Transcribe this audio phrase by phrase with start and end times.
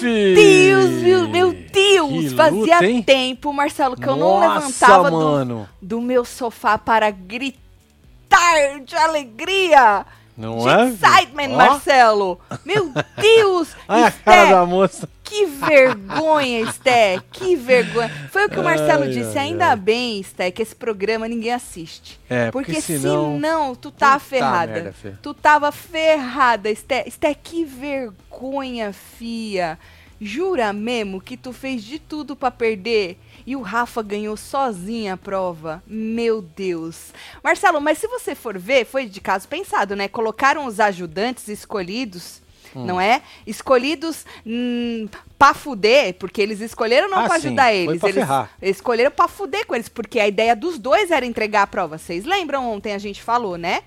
[0.00, 0.34] filho.
[0.34, 2.30] Deus, meu, meu Deus!
[2.30, 8.80] Que Fazia luta, tempo, Marcelo, que eu não levantava do, do meu sofá para gritar
[8.84, 10.04] de alegria.
[10.36, 10.88] Não de é?
[10.88, 11.56] excitement, Ó.
[11.56, 12.40] Marcelo!
[12.64, 12.90] Meu
[13.20, 13.68] Deus!
[13.86, 15.06] Olha a cara da moça.
[15.22, 17.20] que vergonha, Esté!
[17.30, 18.08] Que vergonha!
[18.32, 19.36] Foi o que o Marcelo Ai, disse.
[19.36, 19.76] ai, Ainda ai.
[19.76, 22.18] bem, Esté, que esse programa ninguém assiste.
[22.30, 24.72] É, Porque, porque senão- senão tu tá ferrada.
[24.72, 27.06] merda, tu tava ferrada, Esté.
[27.06, 29.78] Esté, que vergonha, fia.
[30.20, 35.16] Jura mesmo que tu fez de tudo pra perder e o Rafa ganhou sozinha a
[35.16, 35.82] prova?
[35.86, 37.12] Meu Deus.
[37.42, 40.08] Marcelo, mas se você for ver, foi de caso pensado, né?
[40.08, 42.42] Colocaram os ajudantes escolhidos,
[42.76, 42.84] Hum.
[42.84, 43.20] não é?
[43.46, 47.98] Escolhidos hum, pra fuder, porque eles escolheram não Ah, pra ajudar eles.
[47.98, 48.50] pra eles ferrar.
[48.62, 51.98] escolheram pra fuder com eles, porque a ideia dos dois era entregar a prova.
[51.98, 53.82] Vocês lembram ontem a gente falou, né?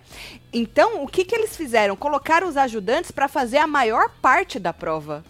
[0.52, 1.96] Então, o que que eles fizeram?
[1.96, 5.24] Colocaram os ajudantes pra fazer a maior parte da prova.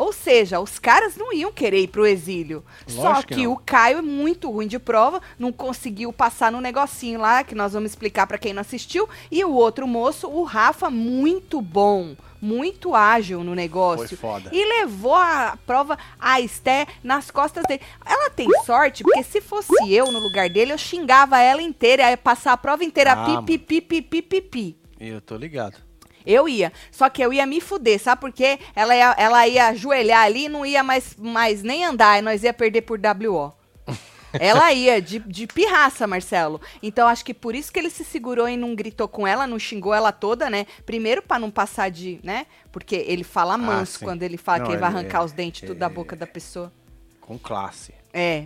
[0.00, 2.64] Ou seja, os caras não iam querer ir pro exílio.
[2.86, 3.52] Só Lógico que que não.
[3.52, 7.74] o Caio é muito ruim de prova, não conseguiu passar no negocinho lá, que nós
[7.74, 9.06] vamos explicar pra quem não assistiu.
[9.30, 14.16] E o outro moço, o Rafa, muito bom, muito ágil no negócio.
[14.16, 14.48] Foda.
[14.50, 17.82] E levou a prova a Esté nas costas dele.
[18.06, 22.16] Ela tem sorte, porque se fosse eu no lugar dele, eu xingava ela inteira, ia
[22.16, 24.76] passar a prova inteira, Ah, pi, pi, pi, pi, pi, pi, pi.
[24.98, 25.89] Eu tô ligado.
[26.26, 26.72] Eu ia.
[26.90, 28.58] Só que eu ia me fuder, sabe por quê?
[28.74, 32.42] Ela ia, ela ia ajoelhar ali e não ia mais, mais nem andar, e nós
[32.42, 33.52] ia perder por WO.
[34.32, 36.60] Ela ia de, de pirraça, Marcelo.
[36.80, 39.58] Então acho que por isso que ele se segurou e não gritou com ela, não
[39.58, 40.66] xingou ela toda, né?
[40.86, 42.46] Primeiro pra não passar de, né?
[42.70, 45.32] Porque ele fala manso Ah, quando ele fala Não, que ele vai ele- arrancar os
[45.32, 46.72] dentes tudo da é- boca da pessoa.
[47.20, 47.92] Com classe.
[48.12, 48.44] É.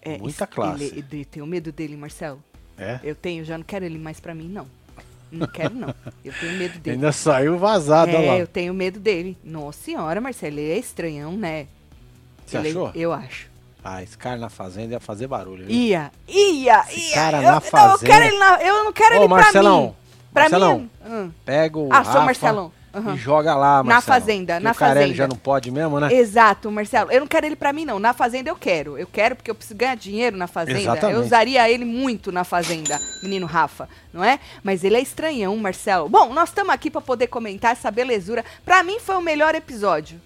[0.00, 0.84] é Muita classe.
[0.84, 2.42] Ele, ele- tenho medo dele, Marcelo.
[2.78, 2.98] É?
[3.04, 4.66] Eu tenho, já não quero ele mais pra mim, não.
[5.30, 5.94] Não quero, não.
[6.24, 6.94] Eu tenho medo dele.
[6.96, 8.38] Ainda saiu vazado é, lá.
[8.38, 9.36] eu tenho medo dele.
[9.44, 11.66] Nossa senhora, Marcelo, ele é estranhão, né?
[12.46, 12.90] Você Ele- achou?
[12.94, 13.48] Eu acho.
[13.84, 15.64] Ah, esse cara na fazenda ia fazer barulho.
[15.66, 15.74] viu?
[15.74, 17.14] Ia, ia, Esse ia.
[17.14, 19.36] cara eu, na não, eu fazenda- quero ele na, eu não quero Ô, ele pra
[19.36, 19.94] Marcelão, mim.
[20.32, 20.90] Pra Marcelão, mim.
[21.06, 21.30] hum.
[21.44, 22.72] Pega o Ah, sou Rafa Marcelão.
[22.98, 23.14] Aham.
[23.14, 24.20] e joga lá, Na Marcelão.
[24.20, 25.16] fazenda, na o Carelli fazenda.
[25.16, 26.12] já não pode mesmo, né?
[26.12, 27.10] Exato, Marcelo.
[27.10, 27.98] Eu não quero ele pra mim, não.
[27.98, 28.96] Na fazenda eu quero.
[28.98, 30.78] Eu quero porque eu preciso ganhar dinheiro na fazenda.
[30.80, 31.16] Exatamente.
[31.18, 34.38] Eu usaria ele muito na fazenda, menino Rafa, não é?
[34.62, 36.08] Mas ele é estranhão, Marcelo.
[36.08, 38.44] Bom, nós estamos aqui pra poder comentar essa belezura.
[38.64, 40.20] Pra mim foi o melhor episódio.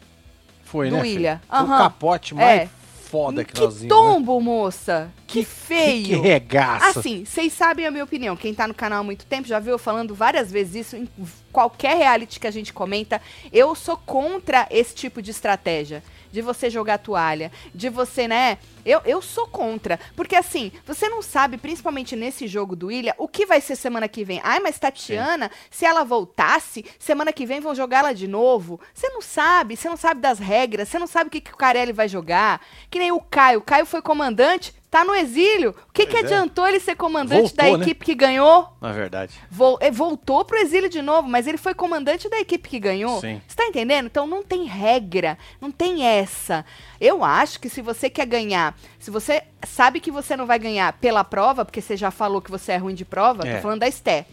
[0.64, 1.06] Foi, do né?
[1.06, 1.42] Ilha.
[1.52, 1.64] Aham.
[1.74, 2.68] O capote mais É.
[3.12, 3.82] foda que, que nós vimos.
[3.82, 3.88] né?
[3.88, 5.12] tombo, moça.
[5.26, 6.06] Que, Que feio.
[6.06, 6.98] Que regaço.
[6.98, 8.34] Assim, vocês sabem a minha opinião.
[8.34, 11.06] Quem tá no canal há muito tempo já viu eu falando várias vezes isso em
[11.52, 13.20] qualquer reality que a gente comenta.
[13.52, 16.02] Eu sou contra esse tipo de estratégia.
[16.32, 18.56] De você jogar toalha, de você, né?
[18.84, 19.98] Eu, eu sou contra.
[20.16, 24.08] Porque assim, você não sabe, principalmente nesse jogo do Ilha, o que vai ser semana
[24.08, 24.40] que vem.
[24.42, 28.80] Ai, mas Tatiana, se ela voltasse, semana que vem vão jogar ela de novo.
[28.94, 31.56] Você não sabe, você não sabe das regras, você não sabe o que, que o
[31.56, 32.60] Carelli vai jogar.
[32.90, 33.58] Que nem o Caio.
[33.60, 35.74] O Caio foi comandante, tá no exílio.
[35.88, 36.20] O que, que é.
[36.20, 37.84] adiantou ele ser comandante da Voltou, né?
[37.84, 38.68] equipe que ganhou?
[38.80, 39.34] Na verdade.
[39.50, 43.20] Vol- eh, voltou pro exílio de novo, mas ele foi comandante da equipe que ganhou.
[43.20, 43.40] Sim.
[43.46, 44.06] Você tá entendendo?
[44.06, 46.64] Então não tem regra, não tem essa.
[47.00, 50.92] Eu acho que se você quer ganhar, se você sabe que você não vai ganhar
[50.94, 53.56] pela prova, porque você já falou que você é ruim de prova, É.
[53.56, 54.26] tô falando da Esté.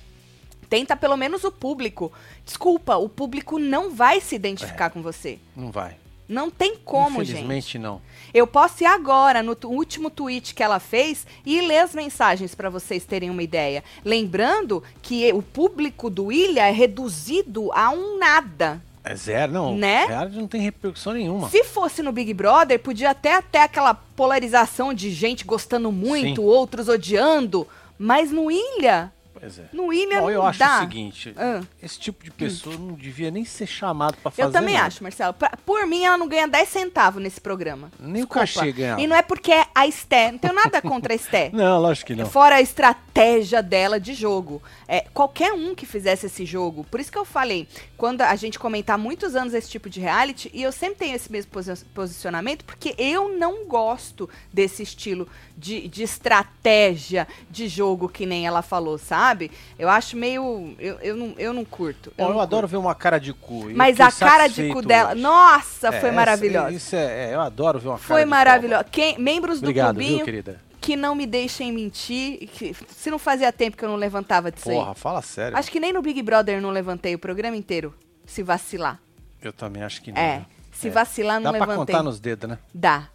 [0.70, 2.12] Tenta pelo menos o público.
[2.46, 4.90] Desculpa, o público não vai se identificar É.
[4.90, 5.40] com você.
[5.56, 5.96] Não vai.
[6.28, 7.32] Não tem como, gente.
[7.32, 8.00] Infelizmente, não.
[8.32, 12.70] Eu posso ir agora no último tweet que ela fez e ler as mensagens para
[12.70, 13.84] vocês terem uma ideia.
[14.06, 18.80] Lembrando que o público do Ilha é reduzido a um nada.
[19.04, 19.78] É zero, não.
[19.78, 20.06] Né?
[20.06, 21.50] Reality não tem repercussão nenhuma.
[21.50, 26.48] Se fosse no Big Brother, podia até até aquela polarização de gente gostando muito, Sim.
[26.48, 27.68] outros odiando.
[27.98, 29.64] Mas no Ilha, Pois é.
[29.74, 30.78] no Ilha Bom, eu acho dá.
[30.78, 31.62] o seguinte, Ah.
[31.82, 34.88] esse tipo de pessoa não devia nem ser chamado pra fazer Eu também nada.
[34.88, 35.34] acho, Marcelo.
[35.34, 37.92] Pra- por mim, ela não ganha 10 centavos nesse programa.
[38.00, 38.40] Nem o Desculpa.
[38.40, 39.02] cachê ganhava.
[39.02, 40.32] E não é porque é a Esté.
[40.32, 41.50] Não tenho nada contra a Esté.
[41.54, 42.26] Não, lógico que não.
[42.26, 44.62] Fora a estratégia dela de jogo.
[44.88, 46.84] É, qualquer um que fizesse esse jogo.
[46.86, 50.50] Por isso que eu falei, quando a gente comentar muitos anos esse tipo de reality,
[50.54, 55.28] e eu sempre tenho esse mesmo posi- posicionamento, porque eu não gosto desse estilo
[55.58, 59.29] de, de estratégia de jogo que nem ela falou, sabe?
[59.78, 60.76] Eu acho meio.
[60.80, 62.12] Eu, eu, não, eu não curto.
[62.18, 63.40] Eu, não adoro ver uma cara de cu.
[63.60, 63.70] curto.
[63.72, 65.12] Eu Mas a cara de cu dela.
[65.14, 65.22] hoje.
[65.22, 66.72] Nossa, É, foi maravilhosa.
[66.72, 68.84] Isso é, é, eu adoro ver uma cara Foi de maravilhosa.
[68.86, 70.62] Quem, membros Obrigado, do viu, clubinho querida?
[70.82, 72.48] que não me deixem mentir.
[72.50, 74.96] que- se não fazia tempo que eu não levantava disso Porra, aí.
[74.96, 75.58] fala sério.
[75.58, 77.94] Acho que nem no Big Brother eu não levantei o programa inteiro.
[78.26, 79.00] Se vacilar.
[79.42, 80.22] Eu também acho que não.
[80.22, 80.38] É.
[80.38, 80.46] viu?
[80.72, 80.92] Se É.
[80.92, 81.94] vacilar, não Dá pra levantei.
[81.96, 82.58] contar nos dedos, né?
[82.74, 83.08] Dá.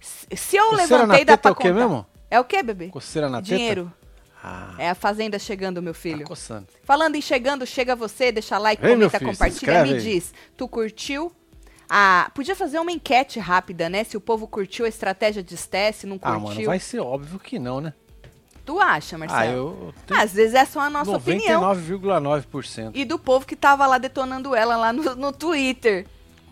[0.00, 1.80] Se eu Coceira na levantei, dá teta pra é o quê contar.
[1.80, 2.06] mesmo?
[2.30, 2.88] É o quê, bebê?
[2.88, 3.84] Coceira na Dinheiro.
[3.84, 3.99] teta?
[4.42, 6.24] Ah, É a fazenda chegando, meu tá filho.
[6.26, 6.66] coçando.
[6.72, 10.00] Meu Falando em chegando, chega você, deixa like, meu comenta, filho, compartilha, me aí.
[10.00, 10.32] diz.
[10.56, 11.32] Tu curtiu?
[11.92, 14.04] a, podia fazer uma enquete rápida, né?
[14.04, 16.40] Se o povo curtiu a estratégia de Sté, se não Ah, curtiu.
[16.54, 17.92] mano, vai ser óbvio que não, né?
[18.64, 19.40] Tu acha, Marcelo?
[19.42, 21.60] Ah, eu tenho Às vezes é só a nossa opinião.
[21.62, 22.92] 99,9%.
[22.94, 26.06] E do povo que tava lá detonando ela lá no, no Twitter.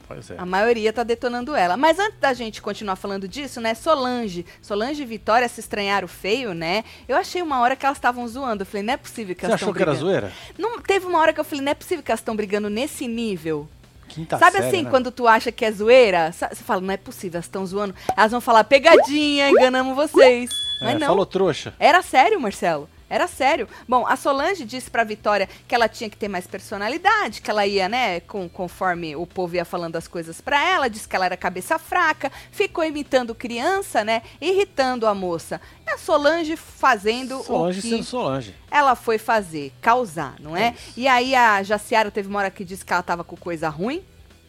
[0.08, 0.36] Pois é.
[0.38, 1.76] A maioria tá detonando ela.
[1.76, 3.74] Mas antes da gente continuar falando disso, né?
[3.74, 4.46] Solange.
[4.62, 6.82] Solange e Vitória se estranharam feio, né?
[7.06, 8.62] Eu achei uma hora que elas estavam zoando.
[8.62, 10.10] Eu falei, não é possível que Você elas estão achou que era brigando.
[10.10, 10.32] zoeira?
[10.58, 13.06] Não, teve uma hora que eu falei, não é possível que elas estão brigando nesse
[13.06, 13.68] nível.
[14.08, 14.90] Quinta Sabe série, assim, né?
[14.90, 16.32] quando tu acha que é zoeira?
[16.32, 17.94] Você fala, não é possível, elas estão zoando.
[18.16, 20.48] Elas vão falar, pegadinha, enganamos vocês.
[20.80, 21.08] Mas É, não.
[21.08, 21.74] Falou trouxa.
[21.78, 22.88] Era sério, Marcelo.
[23.10, 23.68] Era sério.
[23.88, 27.66] Bom, a Solange disse pra Vitória que ela tinha que ter mais personalidade, que ela
[27.66, 31.26] ia, né, com, conforme o povo ia falando as coisas pra ela, disse que ela
[31.26, 35.60] era cabeça fraca, ficou imitando criança, né, irritando a moça.
[35.86, 38.54] E a Solange fazendo Solange o que sendo Solange.
[38.70, 40.74] ela foi fazer, causar, não é?
[40.96, 44.02] E aí a Jaciara teve uma hora que disse que ela tava com coisa ruim.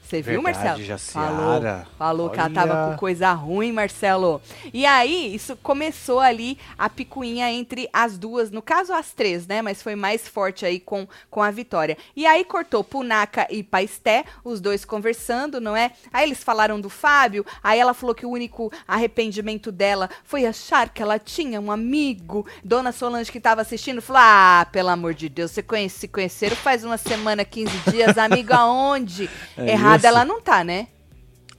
[0.09, 0.83] Você viu, Verdade, Marcelo?
[0.83, 1.87] Jaciara.
[1.95, 4.41] Falou, falou que ela tava com coisa ruim, Marcelo.
[4.73, 9.61] E aí, isso começou ali a picuinha entre as duas, no caso as três, né?
[9.61, 11.95] Mas foi mais forte aí com, com a Vitória.
[12.15, 15.91] E aí cortou Punaca e Paisté, os dois conversando, não é?
[16.11, 20.89] Aí eles falaram do Fábio, aí ela falou que o único arrependimento dela foi achar
[20.89, 22.47] que ela tinha um amigo.
[22.63, 26.55] Dona Solange que tava assistindo falou: Ah, pelo amor de Deus, você conhece, se conheceram
[26.55, 29.29] faz uma semana, 15 dias, amigo aonde?
[29.59, 30.87] É Errada ela não tá, né?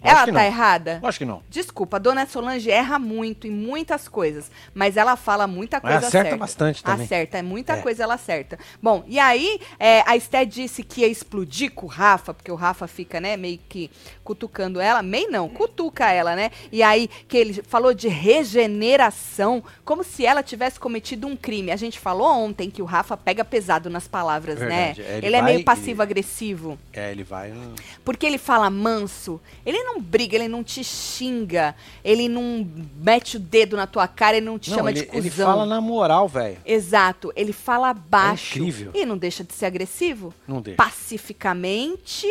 [0.03, 0.41] Acho ela tá não.
[0.41, 1.01] errada?
[1.03, 1.43] Lógico que não.
[1.49, 6.07] Desculpa, a dona Solange erra muito em muitas coisas, mas ela fala muita Mas coisa
[6.09, 6.37] acerta certa.
[6.37, 7.05] bastante também.
[7.07, 7.83] Acerta, é muita É.
[7.83, 8.59] coisa ela acerta.
[8.83, 12.55] Bom, e aí é, a Esté disse que ia explodir com o Rafa, porque o
[12.55, 13.91] Rafa fica, né, meio que
[14.23, 16.51] cutucando ela, meio não, cutuca ela, né?
[16.71, 21.71] E aí que ele falou de regeneração, como se ela tivesse cometido um crime.
[21.73, 25.17] A gente falou ontem que o Rafa pega pesado nas palavras, Verdade, né?
[25.19, 26.79] ele ele é meio passivo-agressivo.
[26.93, 27.51] É, ele vai.
[27.53, 27.75] hum,
[28.05, 33.41] Porque ele fala manso, ele não briga, ele não te xinga, ele não mete o
[33.41, 35.21] dedo na tua cara, ele não te Não, chama ele, de cuzão.
[35.21, 36.59] ele fala na moral, velho.
[36.65, 38.59] Exato, ele fala baixo.
[38.59, 38.91] incrível.
[38.95, 40.33] E não deixa de ser agressivo.
[40.47, 40.77] Não deixa.
[40.77, 42.27] Pacificamente,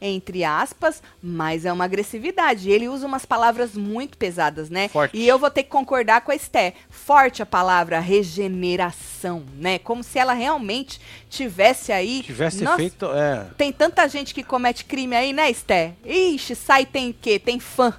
[0.00, 2.70] entre aspas, mas é uma agressividade.
[2.70, 4.88] Ele usa umas palavras muito pesadas, né?
[4.88, 5.16] Forte.
[5.16, 6.74] E eu vou ter que concordar com a Esté.
[6.88, 9.78] Forte a palavra regeneração, né?
[9.78, 12.22] Como se ela realmente tivesse aí.
[12.22, 13.06] Tivesse Nossa, feito.
[13.12, 13.46] É.
[13.56, 15.94] tem tanta gente que comete crime aí, né, Esté?
[16.04, 17.38] Ixi, sai tem o quê?
[17.38, 17.94] Tem fã.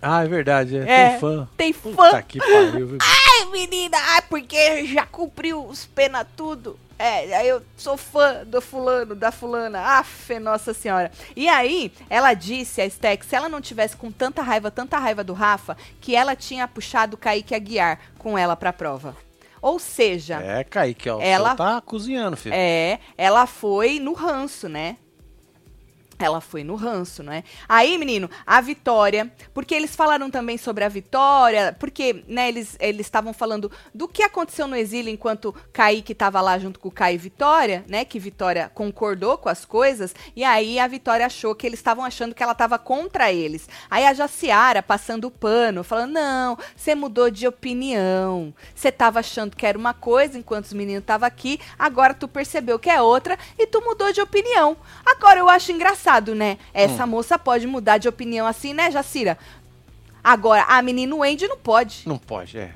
[0.00, 0.76] Ah, é verdade.
[0.76, 1.48] É, É, tem fã.
[1.56, 2.22] Tem Puta fã.
[2.22, 2.98] que pariu, viu?
[3.00, 6.78] Ai, menina, ai, porque já cumpriu os pena tudo.
[6.98, 9.80] É, aí eu sou fã do fulano, da fulana.
[9.98, 11.12] Aff, nossa senhora.
[11.36, 15.22] E aí, ela disse, a que se ela não tivesse com tanta raiva, tanta raiva
[15.22, 19.16] do Rafa, que ela tinha puxado o Kaique Aguiar com ela pra prova.
[19.60, 21.20] Ou seja, É, Kaique, ó.
[21.20, 22.54] Ela tá cozinhando, filho.
[22.54, 24.96] É, ela foi no ranço, né?
[26.18, 27.44] Ela foi no ranço, né?
[27.68, 33.32] Aí, menino, a Vitória, porque eles falaram também sobre a Vitória, porque, né, eles estavam
[33.32, 37.18] falando do que aconteceu no exílio enquanto Kaique tava lá junto com o Kai e
[37.18, 38.04] Vitória, né?
[38.04, 42.34] Que Vitória concordou com as coisas, e aí a Vitória achou que eles estavam achando
[42.34, 43.68] que ela tava contra eles.
[43.88, 48.52] Aí a Jaciara passando o pano, falando: "Não, você mudou de opinião.
[48.74, 52.78] Você tava achando que era uma coisa enquanto os meninos estavam aqui, agora tu percebeu
[52.78, 54.76] que é outra e tu mudou de opinião.
[55.06, 56.58] Agora eu acho engraçado, né?
[56.72, 59.38] Essa moça pode mudar de opinião assim, né, Jacira?
[60.22, 62.02] Agora, a menina Wendy não pode.
[62.06, 62.72] Não pode, é.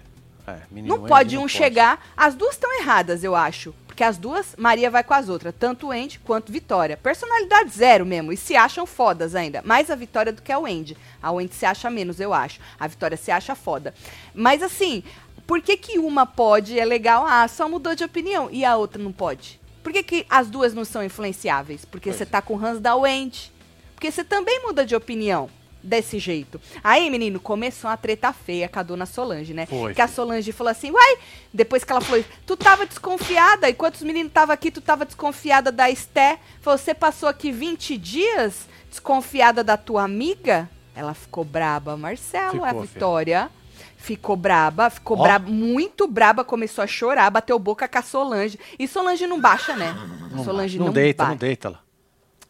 [0.46, 2.04] É, Não pode não um chegar.
[2.16, 3.72] As duas estão erradas, eu acho.
[3.86, 5.54] Porque as duas, Maria vai com as outras.
[5.56, 6.96] Tanto o Andy quanto Vitória.
[6.96, 8.32] Personalidade zero mesmo.
[8.32, 9.62] E se acham fodas ainda.
[9.64, 10.96] Mais a Vitória do que a Wendy.
[11.22, 12.58] A Wendy se acha menos, eu acho.
[12.80, 13.94] A Vitória se acha foda.
[14.34, 15.04] Mas assim,
[15.46, 17.24] por que, que uma pode é legal?
[17.26, 18.48] Ah, só mudou de opinião.
[18.50, 19.60] E a outra não pode?
[19.82, 21.84] Por que, que as duas não são influenciáveis?
[21.84, 22.26] Porque você é.
[22.26, 23.52] tá com o Hans da Wendy.
[23.94, 25.48] Porque você também muda de opinião.
[25.84, 26.60] Desse jeito.
[26.84, 29.66] Aí, menino, começou uma treta feia com a dona Solange, né?
[29.66, 31.18] Foi, Que a Solange falou assim, uai,
[31.52, 35.72] depois que ela falou, tu tava desconfiada, enquanto os meninos estavam aqui, tu tava desconfiada
[35.72, 36.38] da Esté.
[36.62, 40.70] Você passou aqui 20 dias desconfiada da tua amiga?
[40.94, 42.72] Ela ficou braba, Marcelo, Ficou, a.
[42.74, 43.50] Vitória.
[43.96, 45.22] Ficou braba, ficou Ó.
[45.22, 48.58] braba, muito braba, começou a chorar, bateu boca com a Solange.
[48.78, 49.94] E Solange não baixa, né?
[50.30, 51.30] Não, Solange não, não, deita, baixa.
[51.30, 51.80] não deita lá.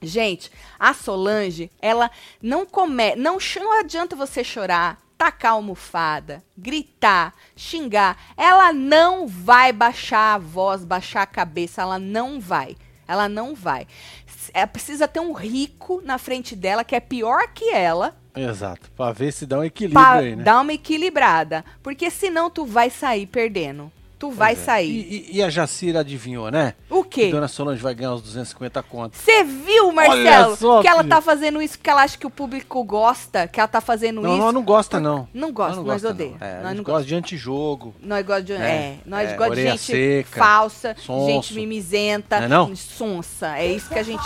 [0.00, 2.10] Gente, a Solange, ela
[2.42, 8.16] não come, não, não adianta você chorar, tacar almofada, gritar, xingar.
[8.36, 12.76] Ela não vai baixar a voz, baixar a cabeça, ela não vai.
[13.06, 13.86] Ela não vai.
[14.52, 18.90] É, precisa ter um rico na frente dela que é pior que ela Exato.
[18.96, 20.42] Pra ver se dá um equilíbrio pra aí, né?
[20.42, 23.90] dar uma equilibrada, porque senão tu vai sair perdendo.
[24.18, 24.64] Tu vai Pois é.
[24.66, 24.88] sair.
[24.88, 26.74] E, e- e a Jacira adivinhou, né?
[26.88, 27.30] O Que quê?
[27.32, 29.18] Dona Solange vai ganhar os 250 contos.
[29.20, 32.84] Você viu, Marcelo, só, que ela tá fazendo isso porque ela acha que o público
[32.84, 34.38] gosta, que ela tá fazendo Não, isso.
[34.38, 35.26] nós não gosta, não.
[35.34, 36.36] Não gosta, Nós nós gosta, odeia.
[36.40, 36.46] não.
[36.46, 37.96] É, Nós não gosta de antijogo.
[38.00, 41.26] Nós gostamos de, É, é, nós é, gostamos de gente seca, falsa, sonso.
[41.26, 42.76] gente mimizenta, Não é não?
[42.76, 43.58] sonsa.
[43.58, 44.22] É isso que a gente.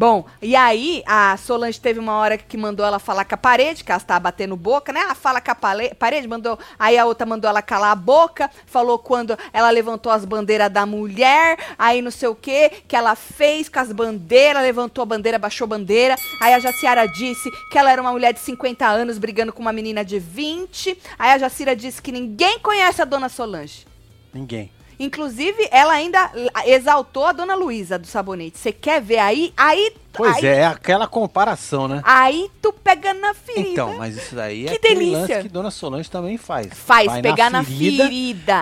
[0.00, 3.84] Bom, e aí a Solange teve uma hora que mandou ela falar com a parede,
[3.84, 5.04] que ela estava batendo boca, né?
[5.06, 6.58] Ah, fala com a parede, mandou.
[6.78, 10.86] Aí a outra mandou ela calar a boca, falou quando ela levantou as bandeiras da
[10.86, 15.38] mulher, aí não sei o que, que ela fez com as bandeiras, levantou a bandeira,
[15.38, 16.16] baixou a bandeira.
[16.40, 19.70] Aí a Jaciara disse que ela era uma mulher de 50 anos brigando com uma
[19.70, 20.96] menina de 20.
[21.18, 23.86] Aí a Jacira disse que ninguém conhece a dona Solange.
[24.32, 24.72] Ninguém.
[25.00, 26.30] Inclusive, ela ainda
[26.66, 28.58] exaltou a dona Luísa do sabonete.
[28.58, 29.50] Você quer ver aí?
[29.56, 32.00] Aí, Pois aí, é, é aquela comparação, né?
[32.04, 33.68] aí tu pega na ferida.
[33.68, 35.18] Então, mas isso daí Que é delícia.
[35.20, 36.68] lance que Dona Solange também faz.
[36.74, 38.08] Faz Vai pegar na ferida.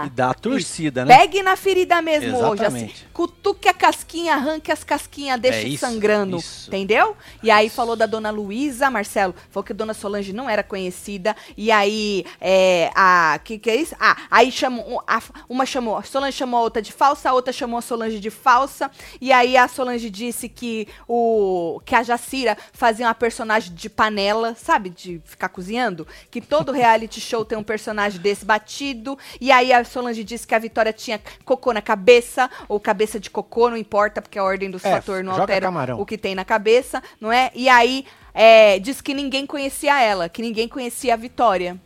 [0.05, 1.17] E dá a torcida, né?
[1.17, 2.77] Pegue na ferida mesmo hoje, assim.
[2.77, 3.09] Exatamente.
[3.15, 6.37] Cutuque a casquinha, arranque as casquinhas, deixa É isso, sangrando.
[6.37, 6.69] isso.
[6.69, 7.17] Entendeu?
[7.43, 11.35] E aí falou da dona Luísa, Marcelo, falou que dona Solange não era conhecida.
[11.57, 13.41] E aí, é, a.
[13.43, 13.97] que que é isso?
[13.99, 15.03] Ah, aí chamou.
[15.07, 15.97] a- uma chamou.
[15.97, 18.91] A Solange chamou a outra de falsa, a outra chamou a Solange de falsa.
[19.21, 21.38] E aí a Solange disse que o.
[21.85, 24.91] que a Jacira fazia uma personagem de panela, sabe?
[24.91, 26.07] De ficar cozinhando.
[26.31, 29.19] Que todo reality show tem um personagem desse batido.
[29.41, 33.31] E aí a Solange disse que a Vitória tinha cocô na cabeça, ou cabeça de
[33.31, 36.01] cocô, não importa, porque a ordem dos É, fatores não altera camarão.
[36.01, 37.51] o que tem na cabeça, não é?
[37.55, 38.05] E aí
[38.35, 41.77] é, diz que ninguém conhecia ela, que ninguém conhecia a Vitória.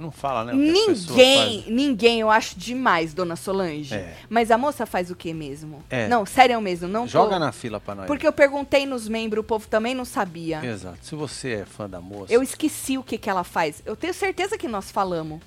[0.00, 0.52] Não fala, né?
[0.54, 3.94] Ninguém, ninguém, eu acho demais, dona Solange.
[3.94, 4.16] É.
[4.28, 5.84] Mas a moça faz o que mesmo?
[5.90, 6.08] É.
[6.08, 8.06] Não, sério mesmo, não tô- Joga na fila pra nós.
[8.06, 10.64] Porque eu perguntei nos membros, o povo também não sabia.
[10.64, 10.98] Exato.
[11.02, 13.82] Se você é fã da moça, Eu esqueci o que, que ela faz.
[13.84, 15.40] Eu tenho certeza que nós falamos,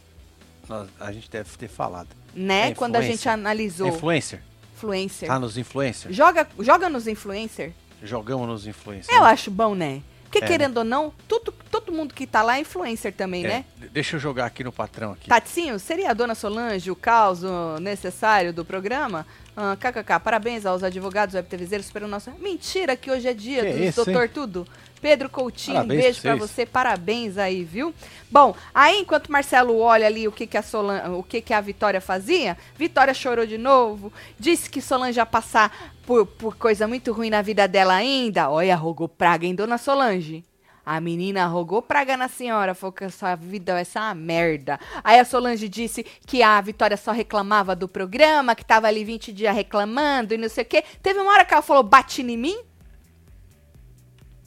[0.69, 2.09] nós- a gente deve ter falado.
[2.35, 2.69] né?
[2.69, 3.31] É Quando a gente influencer.
[3.33, 3.87] analisou.
[3.87, 4.41] Influencer?
[4.75, 5.27] Influencer.
[5.27, 6.15] Tá nos influencers?
[6.15, 7.71] Joga, joga nos influencer.
[8.01, 9.15] Jogamos nos influencers.
[9.15, 10.01] Eu acho bom, né?
[10.33, 13.47] Porque É, querendo ou não, tudo, todo mundo que tá lá é influencer também, É,
[13.47, 13.65] né?
[13.91, 15.29] Deixa eu jogar aqui no patrão aqui.
[15.29, 17.41] Tatinho, seria a dona Solange o caos
[17.79, 19.27] necessário do programa?
[19.55, 22.31] Ah, KKK, parabéns aos advogados webtevezeiros pelo nosso...
[22.39, 24.31] Mentira que hoje é dia Que dos isso, doutor hein?
[24.33, 24.67] Tudo.
[25.03, 26.39] Pedro Coutinho, Parabéns um beijo vocês.
[26.39, 27.93] você, parabéns aí, viu?
[28.31, 31.17] Bom, aí enquanto Marcelo olha ali o que que a Solan...
[31.17, 35.93] o que que a Vitória fazia, Vitória chorou de novo, disse que Solange ia passar
[36.05, 38.49] por, por coisa muito ruim na vida dela ainda.
[38.49, 40.41] Olha, rogou praga em dona Solange.
[40.85, 44.79] A menina rogou praga na senhora, falou que a sua vida vai ser uma merda.
[45.03, 49.33] Aí a Solange disse que a Vitória só reclamava do programa, que tava ali 20
[49.33, 50.81] dias reclamando e não sei o quê.
[51.01, 52.57] Teve uma hora que ela falou, bate em mim?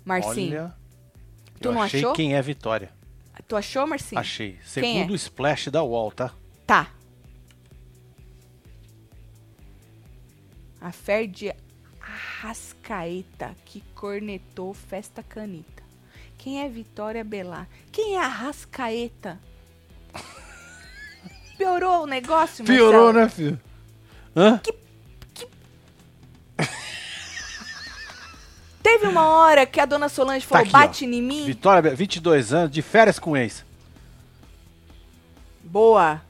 [0.07, 0.75] Marcinho, Olha,
[1.61, 2.13] Tu eu não achei achou?
[2.15, 2.91] quem é Vitória.
[3.49, 4.21] tu achou, Marcinho?
[4.21, 4.53] Achei.
[4.53, 5.13] Quem Segundo é?
[5.13, 6.33] o splash da UOL, tá?
[6.67, 6.91] Tá.
[10.81, 11.53] A Ferdi
[12.01, 15.83] Arrascaeta que cornetou Festa Canita.
[16.39, 17.67] Quem é Vitória Belar?
[17.91, 19.41] Quem é Arrascaeta?
[21.59, 23.25] Piorou o negócio, Piorou, Marcelo?
[23.25, 23.61] né, filho?
[24.37, 24.59] Hã?
[24.59, 24.79] Teve
[29.17, 31.09] uma hora que a dona Solange falou, aqui, bate ó.
[31.09, 31.45] em mim.
[31.45, 33.65] Vitória, 22 anos, de férias com ex.
[35.63, 36.21] Boa.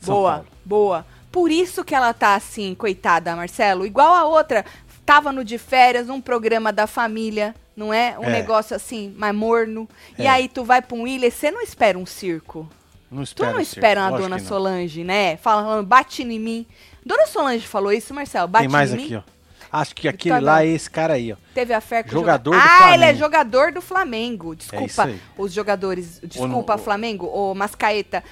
[0.00, 0.30] São boa.
[0.32, 0.46] Paulo.
[0.64, 1.06] Boa.
[1.30, 3.84] Por isso que ela tá assim, coitada, Marcelo.
[3.86, 4.64] Igual a outra.
[5.04, 8.16] Tava no de férias, um programa da família, não é?
[8.18, 8.30] Um É.
[8.30, 9.86] negócio assim, mais morno.
[10.18, 10.28] E É.
[10.30, 12.66] aí tu vai pra um ilha e você não espera um circo.
[13.10, 14.38] Não Tu não circo, espera uma lógico dona.
[14.40, 15.36] Solange, né?
[15.36, 16.66] Falando, bate em mim.
[17.04, 18.48] Dona Solange falou isso, Marcelo?
[18.48, 19.16] Bate Tem mais em aqui, mim.
[19.16, 19.33] ó.
[19.76, 21.36] Acho que aquele lá é esse cara aí, ó.
[21.52, 23.18] Teve a fé com o Jogador joga- do Ah, ele é Flamengo.
[23.18, 24.54] jogador do Flamengo.
[24.54, 25.20] Desculpa, aí.
[25.36, 26.20] os jogadores.
[26.22, 27.26] Desculpa, Flamengo.
[27.26, 28.22] Ô, Mascaeta.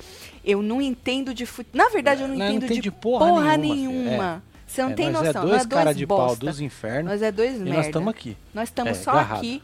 [0.44, 1.84] Eu não entendo de futebol.
[1.84, 3.92] Na verdade, eu não Não, não entendo de entende porra, porra nenhuma.
[3.92, 4.42] nenhuma, filho.
[4.66, 5.42] Você não É, tem nós noção.
[5.42, 6.46] é nós dois cara de pau bosta.
[6.46, 7.10] dos infernos.
[7.12, 7.76] Nós é dois merda.
[7.76, 8.36] nós estamos aqui.
[8.54, 9.62] Nós estamos É, só aqui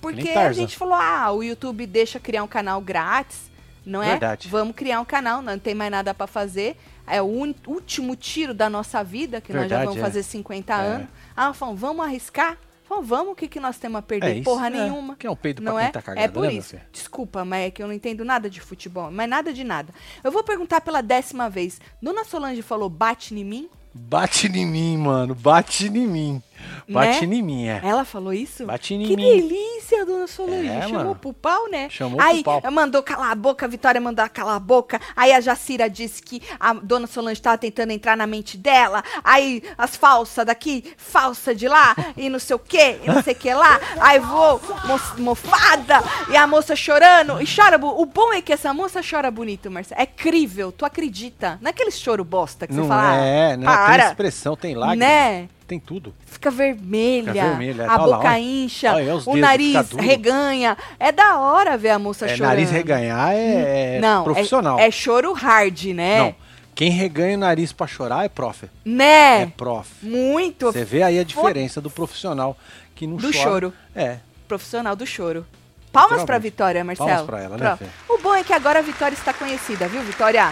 [0.00, 3.50] porque a gente falou: ah, o YouTube deixa criar um canal grátis,
[3.84, 4.10] não é?
[4.10, 4.48] Verdade.
[4.48, 6.76] Vamos criar um canal, não tem mais nada pra fazer.
[7.10, 10.02] É o último tiro da nossa vida, que nós já Verdade, vamos é.
[10.04, 10.76] fazer 50 É.
[10.76, 11.08] anos.
[11.36, 12.56] Ah, falam, vamos arriscar?
[12.88, 14.38] Falam, vamos, o que, que nós temos a perder?
[14.38, 14.70] É Porra é.
[14.70, 15.14] nenhuma.
[15.16, 15.90] Que é um peido pra não quem é?
[15.90, 16.70] tá cagado, é por né, isso.
[16.70, 16.82] filho?
[16.90, 19.10] Desculpa, mas é que eu não entendo nada de futebol.
[19.10, 19.92] Mas nada de nada.
[20.24, 21.80] Eu vou perguntar pela décima vez.
[22.00, 23.68] Dona Solange falou, bate em mim?
[23.94, 25.34] Bate em mim, mano.
[25.34, 26.42] Bate em mim.
[26.88, 27.36] Bate Né?
[27.36, 27.80] em mim, é.
[27.84, 28.64] Ela falou isso?
[28.64, 29.24] Bate em que mim.
[29.24, 29.67] delícia,
[30.08, 30.68] dona Solange.
[30.68, 31.14] É, Chamou mano.
[31.16, 31.88] pro pau, né?
[31.90, 32.70] Chamou Aí pro pau.
[32.72, 35.00] mandou calar a boca, a Vitória mandou calar a boca.
[35.16, 39.02] Aí a Jacira disse que a dona Solange tava tentando entrar na mente dela.
[39.22, 43.34] Aí as falsas daqui, falsa de lá, e não sei o que, e não sei
[43.34, 43.78] o que lá.
[44.00, 47.40] Aí vou, mo- mofada, e a moça chorando.
[47.40, 47.78] E chora.
[47.78, 50.00] O bom é que essa moça chora bonito, Marcelo.
[50.00, 51.58] É crível, tu acredita?
[51.60, 53.16] Não é aquele choro bosta que Não você fala.
[53.24, 54.02] é, não para.
[54.02, 54.98] tem expressão, tem lágrimas.
[55.08, 55.48] Né?
[55.68, 56.14] Tem tudo.
[56.24, 58.38] Fica vermelha, Fica vermelha, a olha lá, boca olha.
[58.38, 60.78] incha, Olha, o dedos, nariz reganha.
[60.98, 62.48] É da hora ver a moça É, chorando.
[62.48, 64.78] nariz reganhar é, é Não, profissional.
[64.78, 66.18] É, é choro hard, né?
[66.20, 66.34] Não,
[66.74, 68.66] quem reganha o nariz pra chorar é prof.
[68.82, 69.42] Né?
[69.42, 69.90] É prof.
[70.02, 72.56] Muito Você vê aí a diferença do profissional
[72.94, 73.42] que não Do chora.
[73.44, 73.72] choro.
[73.94, 74.16] É.
[74.48, 75.44] profissional do choro.
[75.92, 76.42] Palmas pra Literalmente.
[76.50, 77.08] Vitória, Marcelo.
[77.08, 77.84] Palmas pra ela, né, Fê?
[78.08, 80.50] O bom é que agora a Vitória está conhecida, viu, Vitória?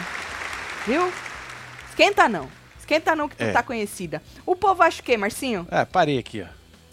[0.87, 1.11] Viu?
[1.89, 2.47] Esquenta não.
[2.87, 3.51] Esquenta não que tu É.
[3.51, 4.23] tá conhecida.
[4.47, 5.67] O povo acha o quê, Marcinho?
[5.73, 6.47] É, parei aqui, ó.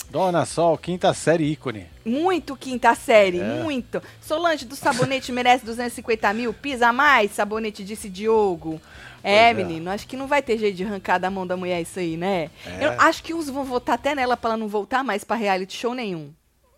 [0.10, 1.86] Dona Sol, quinta série ícone.
[2.04, 3.44] Muito quinta série, É.
[3.64, 4.02] muito.
[4.20, 8.82] Solange do sabonete merece 250 mil, pisa mais, sabonete disse Diogo.
[9.24, 9.54] É, é.
[9.54, 12.18] menino, acho que não vai ter jeito de arrancar da mão da mulher isso aí,
[12.18, 12.50] né?
[12.66, 12.86] É.
[12.88, 15.78] Eu acho que uns vão votar até nela pra ela não voltar mais pra reality
[15.78, 16.32] show nenhum.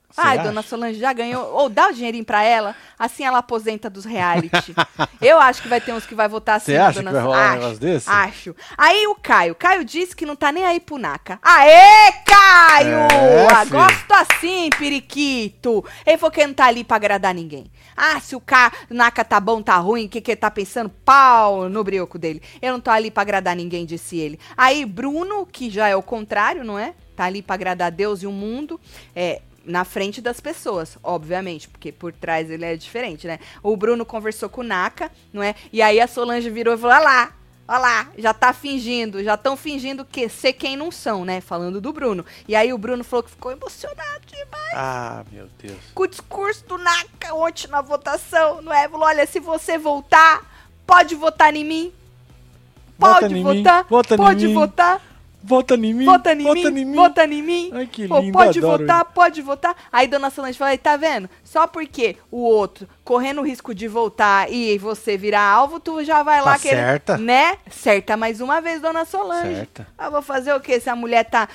[0.09, 0.47] Você Ai, acha?
[0.47, 1.45] dona Solange já ganhou.
[1.53, 4.74] Ou dá o dinheirinho pra ela, assim ela aposenta dos reality.
[5.21, 6.71] Eu acho que vai ter uns que vai votar assim.
[6.71, 8.09] Você acha dona que vai rolar um acho, negócio desse?
[8.09, 8.55] Acho.
[8.77, 9.55] Aí o Caio.
[9.55, 11.39] Caio disse que não tá nem aí pro Naka.
[11.41, 12.89] Aê, Caio!
[12.89, 15.83] É, Ah, gosto assim, periquito.
[16.05, 17.71] Ele falou que não tá ali pra agradar ninguém.
[17.95, 18.71] Ah, se o Ca...
[18.89, 20.89] Naka tá bom, tá ruim, o que que ele tá pensando?
[20.89, 22.41] Pau no brioco dele.
[22.62, 24.39] Eu não tô ali pra agradar ninguém, disse ele.
[24.57, 26.93] Aí Bruno, que já é o contrário, não é?
[27.15, 28.79] Tá ali pra agradar Deus e o mundo.
[29.15, 33.39] É, na frente das pessoas, obviamente, porque por trás ele é diferente, né?
[33.63, 35.55] O Bruno conversou com o Naka, não é?
[35.74, 37.34] E aí a Solange virou e falou: olha lá,
[37.67, 41.41] olha lá, já tá fingindo, já estão fingindo que ser quem não são, né?
[41.41, 42.24] Falando do Bruno.
[42.48, 45.79] E aí o Bruno falou que ficou emocionado demais Ah, meu Deus.
[45.94, 48.87] com o discurso do Naka ontem na votação, não é?
[48.87, 50.44] Falou: olha, se você voltar,
[50.85, 51.94] pode votar em mim.
[52.98, 54.53] Vota Pode mim, votar, vota em pode mim.
[54.53, 55.01] votar.
[55.46, 56.05] Vota em mim.
[56.05, 56.96] Vota em vota mim, em mim.
[56.96, 57.70] vota em mim.
[57.72, 59.75] Ai, que Pô, lindo, pode adoro votar, pode votar.
[59.92, 61.29] Aí Dona Solange fala, tá vendo?
[61.44, 66.24] Só porque o outro correndo o risco de voltar e você virar alvo, tu já
[66.24, 66.75] vai lá Tá querer...
[66.75, 67.18] certa.
[67.18, 67.58] Né?
[67.70, 69.55] Certa mais uma vez, Dona Solange.
[69.55, 69.88] Certa.
[70.01, 71.48] Eu vou fazer o quê se a mulher tá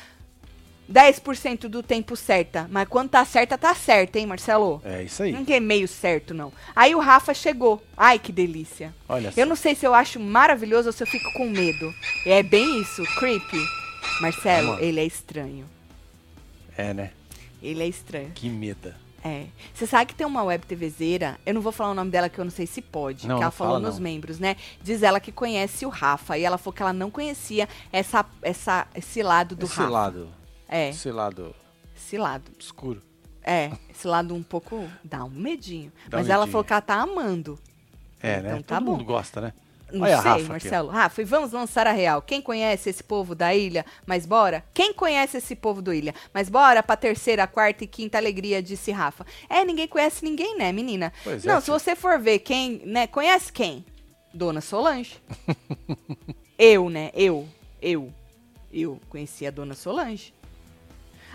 [0.92, 2.66] 10% do tempo certa?
[2.70, 4.82] Mas quando tá certa, tá certa, hein, Marcelo?
[4.84, 5.32] É isso aí.
[5.32, 6.52] Não tem meio certo, não.
[6.74, 7.82] Aí o Rafa chegou.
[7.96, 8.92] Ai, que delícia.
[9.08, 9.40] Olha só.
[9.40, 11.94] Eu não sei se eu acho maravilhoso ou se eu fico com medo.
[12.26, 13.79] É bem isso, creepy.
[14.20, 14.82] Marcelo, Mano.
[14.82, 15.66] ele é estranho.
[16.76, 17.10] É, né?
[17.62, 18.30] Ele é estranho.
[18.34, 18.96] Que meda.
[19.22, 19.46] É.
[19.74, 22.38] Você sabe que tem uma web TVzeira, eu não vou falar o nome dela que
[22.38, 24.02] eu não sei se pode, Não, que ela falou fala, nos não.
[24.02, 24.56] membros, né?
[24.82, 28.86] Diz ela que conhece o Rafa e ela falou que ela não conhecia essa, essa,
[28.94, 29.90] esse lado do esse Rafa.
[29.90, 30.28] lado.
[30.66, 31.54] É, Esse lado
[31.94, 32.50] esse lado.
[32.58, 33.02] escuro.
[33.42, 35.92] É, esse lado um pouco dá um medinho.
[36.08, 36.52] Dá um Mas ela medinho.
[36.52, 37.58] falou que ela tá amando.
[38.22, 38.62] É, Então né?
[38.62, 38.92] tá Todo bom.
[38.92, 39.52] mundo gosta, né?
[39.92, 40.88] Não Olha sei, Rafa aqui, Marcelo.
[40.88, 42.22] Rafa, e vamos lançar a real.
[42.22, 43.84] Quem conhece esse povo da ilha?
[44.06, 44.64] Mas bora?
[44.72, 46.14] Quem conhece esse povo do ilha?
[46.32, 49.26] Mas bora pra terceira, quarta e quinta alegria, disse Rafa.
[49.48, 51.12] É, ninguém conhece ninguém, né, menina?
[51.24, 51.78] Pois é, Não, se filho.
[51.78, 53.84] você for ver quem, né, conhece quem?
[54.32, 55.16] Dona Solange.
[56.58, 57.10] eu, né?
[57.14, 57.48] Eu.
[57.80, 58.12] Eu.
[58.72, 60.32] Eu conheci a Dona Solange.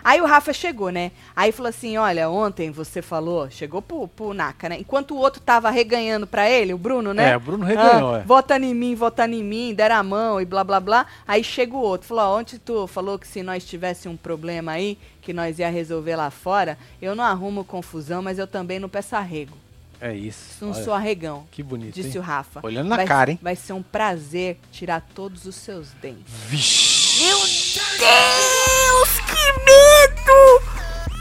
[0.05, 1.11] Aí o Rafa chegou, né?
[1.35, 4.77] Aí falou assim: olha, ontem você falou, chegou pro, pro Naka, né?
[4.79, 7.31] Enquanto o outro tava reganhando pra ele, o Bruno, né?
[7.31, 8.21] É, o Bruno reganhou, Ah, é.
[8.23, 11.07] Vota em mim, vota em mim, deram a mão e blá blá blá.
[11.27, 14.73] Aí chega o outro, falou: ó, ontem tu falou que se nós tivesse um problema
[14.73, 18.87] aí, que nós ia resolver lá fora, eu não arrumo confusão, mas eu também não
[18.87, 19.57] peço arrego.
[19.99, 20.63] É isso.
[20.63, 21.47] Não Olha, sou arregão.
[21.49, 22.17] Que bonito, Disse hein?
[22.19, 22.59] o Rafa.
[22.61, 23.39] Olhando na vai, cara, hein?
[23.41, 26.31] Vai ser um prazer tirar todos os seus dentes.
[26.47, 27.23] Vixe.
[27.23, 30.61] Meu Deus, que medo!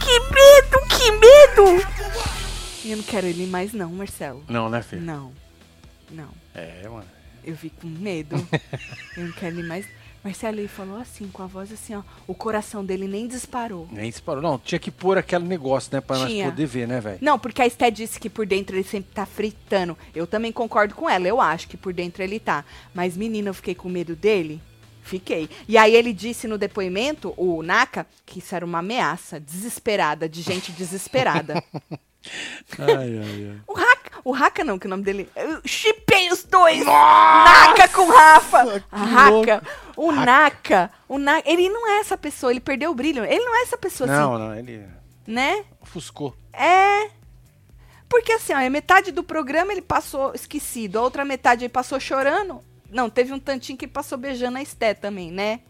[0.01, 1.87] Que medo, que medo!
[2.85, 4.45] Eu não quero ele mais não, Marcelo.
[4.49, 5.03] Não, né, filho?
[5.03, 5.33] Não,
[6.11, 6.29] não.
[6.55, 7.07] É, mano.
[7.43, 8.37] Eu fico com medo.
[9.17, 9.87] Eu não quero ele mais.
[10.23, 12.03] Marcelo, ele falou assim, com a voz assim, ó.
[12.27, 13.87] O coração dele nem disparou.
[13.93, 14.43] Nem disparou.
[14.43, 16.01] Não, tinha que pôr aquele negócio, né?
[16.01, 16.45] Pra Tinha.
[16.47, 17.19] nós poder ver, né, velho?
[17.21, 19.99] Não, porque a Esté disse que por dentro ele sempre tá fritando.
[20.15, 21.29] Eu também concordo com ela.
[21.29, 22.65] Eu acho que por dentro ele tá.
[22.95, 24.63] Mas, menina, eu fiquei com medo dele.
[25.05, 25.51] Fiquei.
[25.69, 30.41] E aí ele disse no depoimento, o Naka, que isso era uma ameaça desesperada, de
[30.41, 31.63] gente desesperada.
[32.79, 33.61] Ai, ai, ai.
[33.67, 35.29] O Raka, o Raka não, que o nome dele.
[35.37, 36.83] Eu chipei os dois!
[36.83, 38.81] Naka com Rafa!
[38.81, 39.63] que Raka!
[39.95, 40.25] O Raka.
[40.25, 43.23] Naka, o Naka, ele não é essa pessoa, ele perdeu o brilho.
[43.27, 44.87] Ele não é essa pessoa Não, não, ele assim,
[45.27, 45.67] né?
[45.83, 46.35] ofuscou.
[46.51, 47.11] É.
[48.09, 52.01] Porque assim, ó, a metade do programa ele passou esquecido, a outra metade ele passou
[52.01, 52.65] chorando.
[52.95, 55.61] Não, teve um tantinho que passou beijando a Esté também, né?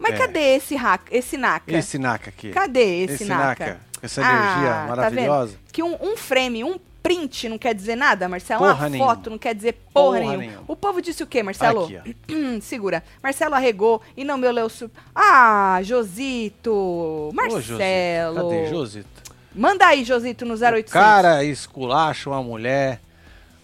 [0.00, 0.16] Mas É.
[0.18, 1.70] cadê esse Raka, esse Naka?
[1.72, 2.50] Esse Naka aqui.
[2.50, 3.78] Cadê esse, Esse Naka?
[4.02, 5.56] Essa energia Ah, tá maravilhosa.
[5.72, 8.60] Que um, um frame, um print não quer dizer nada, Marcelo?
[8.60, 9.14] Porra Uma nenhuma.
[9.14, 10.36] foto não quer dizer porra, Porra nenhuma.
[10.38, 10.64] nenhuma.
[10.66, 11.84] O povo disse o quê, Marcelo?
[11.84, 12.16] Aqui,
[12.62, 13.04] segura.
[13.22, 14.90] Marcelo arregou e não me leu su...
[15.14, 16.70] Ah, Josito.
[16.72, 18.34] Ô, Josito, Marcelo.
[18.50, 19.22] Cadê, Josito?
[19.54, 20.90] Manda aí, Josito, no 0800.
[20.90, 23.00] O cara esculacha uma mulher,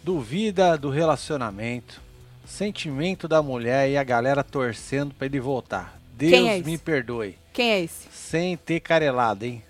[0.04, 2.00] duvida do relacionamento,
[2.50, 5.98] sentimento da mulher e a galera torcendo pra ele voltar.
[6.12, 7.38] Deus Quem é me perdoe.
[7.52, 8.08] Quem é esse?
[8.12, 9.62] Sem ter carelada, hein?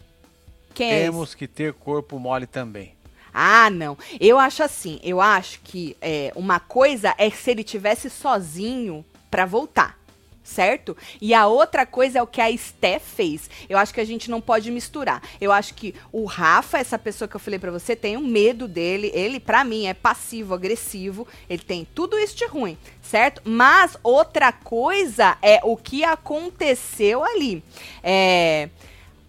[0.74, 2.94] Quem é Temos que ter corpo mole também.
[3.32, 3.96] Ah, não.
[4.18, 4.98] Eu acho assim.
[5.02, 9.96] Eu acho que é, uma coisa é se ele tivesse sozinho pra voltar.
[10.42, 10.96] Certo?
[11.20, 13.48] E a outra coisa é o que a Steph fez.
[13.68, 15.22] Eu acho que a gente não pode misturar.
[15.40, 18.66] Eu acho que o Rafa, essa pessoa que eu falei pra você, tem um medo
[18.66, 19.12] dele.
[19.14, 21.28] Ele, pra mim, é passivo, agressivo.
[21.48, 23.42] Ele tem tudo isso de ruim, certo?
[23.44, 27.62] Mas outra coisa é o que aconteceu ali.
[28.02, 28.70] É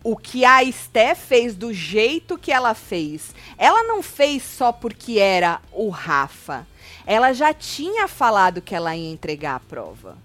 [0.04, 5.20] o que a Steph fez do jeito que ela fez, ela não fez só porque
[5.20, 6.68] era o Rafa.
[7.06, 10.18] Ela já tinha falado que ela ia entregar a prova.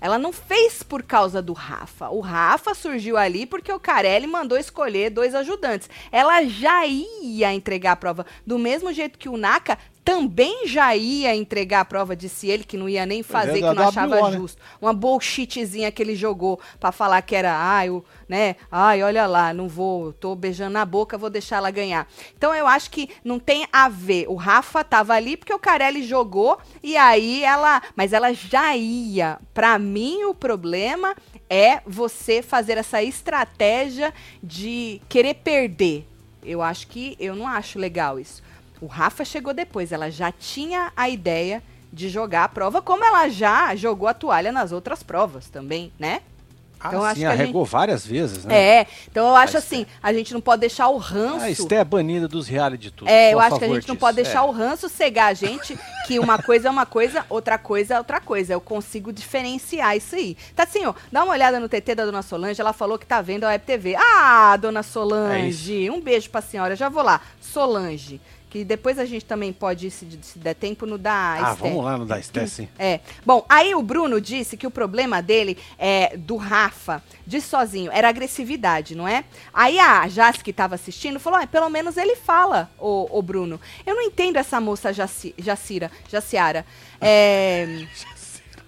[0.00, 2.08] Ela não fez por causa do Rafa.
[2.10, 5.90] O Rafa surgiu ali porque o Carelli mandou escolher dois ajudantes.
[6.12, 8.26] Ela já ia entregar a prova.
[8.46, 12.78] Do mesmo jeito que o Naka também já ia entregar a prova, disse ele, que
[12.78, 14.36] não ia nem é, fazer, da que não achava WO, né?
[14.38, 14.62] justo.
[14.80, 18.56] Uma bullshitzinha que ele jogou pra falar que era, ai, o, né?
[18.72, 22.08] Ai, olha lá, não vou, tô beijando na boca, vou deixar ela ganhar.
[22.34, 24.24] Então eu acho que não tem a ver.
[24.30, 29.38] O Rafa tava ali porque o Carelli jogou e aí ela, mas ela já ia.
[29.52, 31.14] Pra mim o problema
[31.50, 36.08] é você fazer essa estratégia de querer perder.
[36.42, 38.42] Eu acho que eu não acho legal isso.
[38.80, 41.62] O Rafa chegou depois, ela já tinha a ideia
[41.92, 46.20] de jogar a prova, como ela já jogou a toalha nas outras provas também, né?
[46.80, 48.54] Ah, Então, sim, arregou várias vezes, né?
[48.56, 51.44] É, então eu acho A assim, a gente não pode deixar o ranço.
[51.44, 53.08] A Esté é banida dos reality de tudo.
[53.08, 53.96] É, eu acho que a gente não disso.
[53.96, 54.42] pode deixar É.
[54.42, 58.20] o ranço cegar a gente, que uma coisa é uma coisa, outra coisa é outra
[58.20, 58.52] coisa.
[58.52, 60.36] Eu consigo diferenciar isso aí.
[60.54, 63.20] Tá assim, ó, dá uma olhada no TT da Dona Solange, ela falou que tá
[63.20, 63.96] vendo a Web TV.
[63.96, 67.20] Ah, Dona É Solange, um beijo pra senhora, já vou lá.
[67.40, 71.68] Solange, que depois a gente também pode, se, se der tempo, no da Ah, Esté.
[71.68, 72.68] vamos lá no da Esté, sim.
[72.78, 73.00] É.
[73.24, 78.08] Bom, aí o Bruno disse que o problema dele é do Rafa, de sozinho, era
[78.08, 79.24] agressividade, não é?
[79.52, 83.60] Aí a Jace que tava assistindo falou: ah, pelo menos ele fala, o, o Bruno.
[83.86, 86.64] Eu não entendo essa moça Jaci, Jacira, Jaciara.
[87.00, 87.86] É.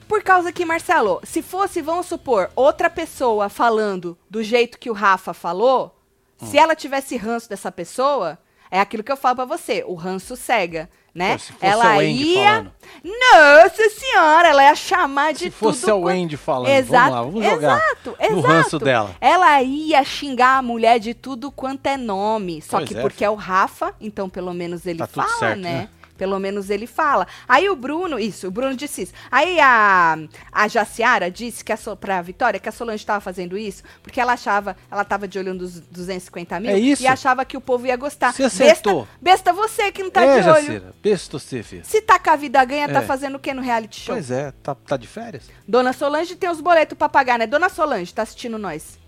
[0.06, 4.92] Por causa que, Marcelo, se fosse, vamos supor, outra pessoa falando do jeito que o
[4.92, 5.96] Rafa falou,
[6.36, 6.60] se Hum.
[6.60, 8.36] ela tivesse ranço dessa pessoa,
[8.70, 11.32] é aquilo que eu falo pra você, o ranço cega, né?
[11.32, 12.44] Pô, se fosse ela o Andy ia.
[12.44, 12.72] falando.
[13.04, 15.58] Nossa senhora, ela ia chamar de Se tudo.
[15.58, 18.40] fosse o Andy falando, Exato, vamos lá, vamos jogar exato, no exato.
[18.40, 19.10] ranço dela.
[19.20, 22.62] Ela ia xingar a mulher de tudo quanto é nome.
[22.62, 25.60] Só Pois que é, porque é o Rafa, então pelo menos ele Tá fala, certo,
[25.60, 25.72] né?
[25.72, 25.88] né?
[26.20, 27.26] Pelo menos ele fala.
[27.48, 29.12] Aí o Bruno, isso, o Bruno disse isso.
[29.30, 30.18] Aí a,
[30.52, 34.20] a Jaciara disse que a so, pra Vitória que a Solange estava fazendo isso porque
[34.20, 37.02] ela achava, ela tava de olho nos 250 mil É isso.
[37.02, 38.34] e achava que o povo ia gostar.
[38.34, 39.08] Você acertou.
[39.18, 40.60] Besta, besta você que não tá é, de olho.
[40.66, 41.86] Jacira, besta você, filho.
[41.86, 43.06] Se tá com a vida ganha, tá É.
[43.06, 44.14] fazendo o que no reality show?
[44.14, 45.44] Pois é, tá, tá de férias?
[45.66, 47.46] Dona Solange tem os boletos pra pagar, né?
[47.46, 48.99] Dona Solange, tá assistindo nós.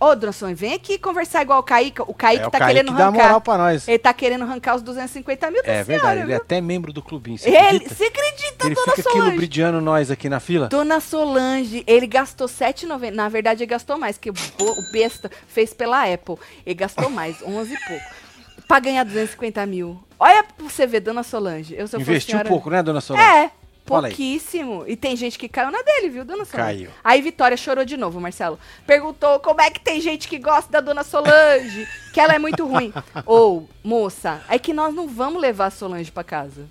[0.00, 2.02] Ô, Solange, vem aqui conversar igual o Kaique.
[2.02, 3.22] O Kaique é, tá Kaique querendo dá arrancar.
[3.24, 3.86] moral pra nós.
[3.88, 6.44] Ele tá querendo arrancar os 250 mil da É senhora, verdade, ele é viu?
[6.44, 7.94] até membro do clubinho, você Ele, acredita?
[7.94, 9.30] você acredita, Ele Dona fica aqui Solange?
[9.30, 10.68] lubridiando nós aqui na fila.
[10.68, 13.10] Dona Solange, ele gastou 7,90.
[13.12, 16.36] Na verdade, ele gastou mais, que o, o besta fez pela Apple.
[16.64, 18.04] Ele gastou mais, 11 e pouco.
[18.66, 20.02] Pra ganhar 250 mil.
[20.18, 21.74] Olha pra você ver, Dona Solange.
[21.74, 23.24] Eu, Investiu senhora- pouco, né, dona Solange?
[23.28, 23.50] É.
[23.86, 24.84] pouquíssimo.
[24.86, 26.84] E tem gente que caiu na dele, viu, dona Solange?
[26.84, 26.90] Caiu.
[27.02, 28.58] Aí Vitória chorou de novo, Marcelo.
[28.86, 32.66] Perguntou como é que tem gente que gosta da dona Solange, que ela é muito
[32.66, 32.92] ruim.
[33.24, 36.68] Ou, moça, é que nós não vamos levar a Solange pra casa.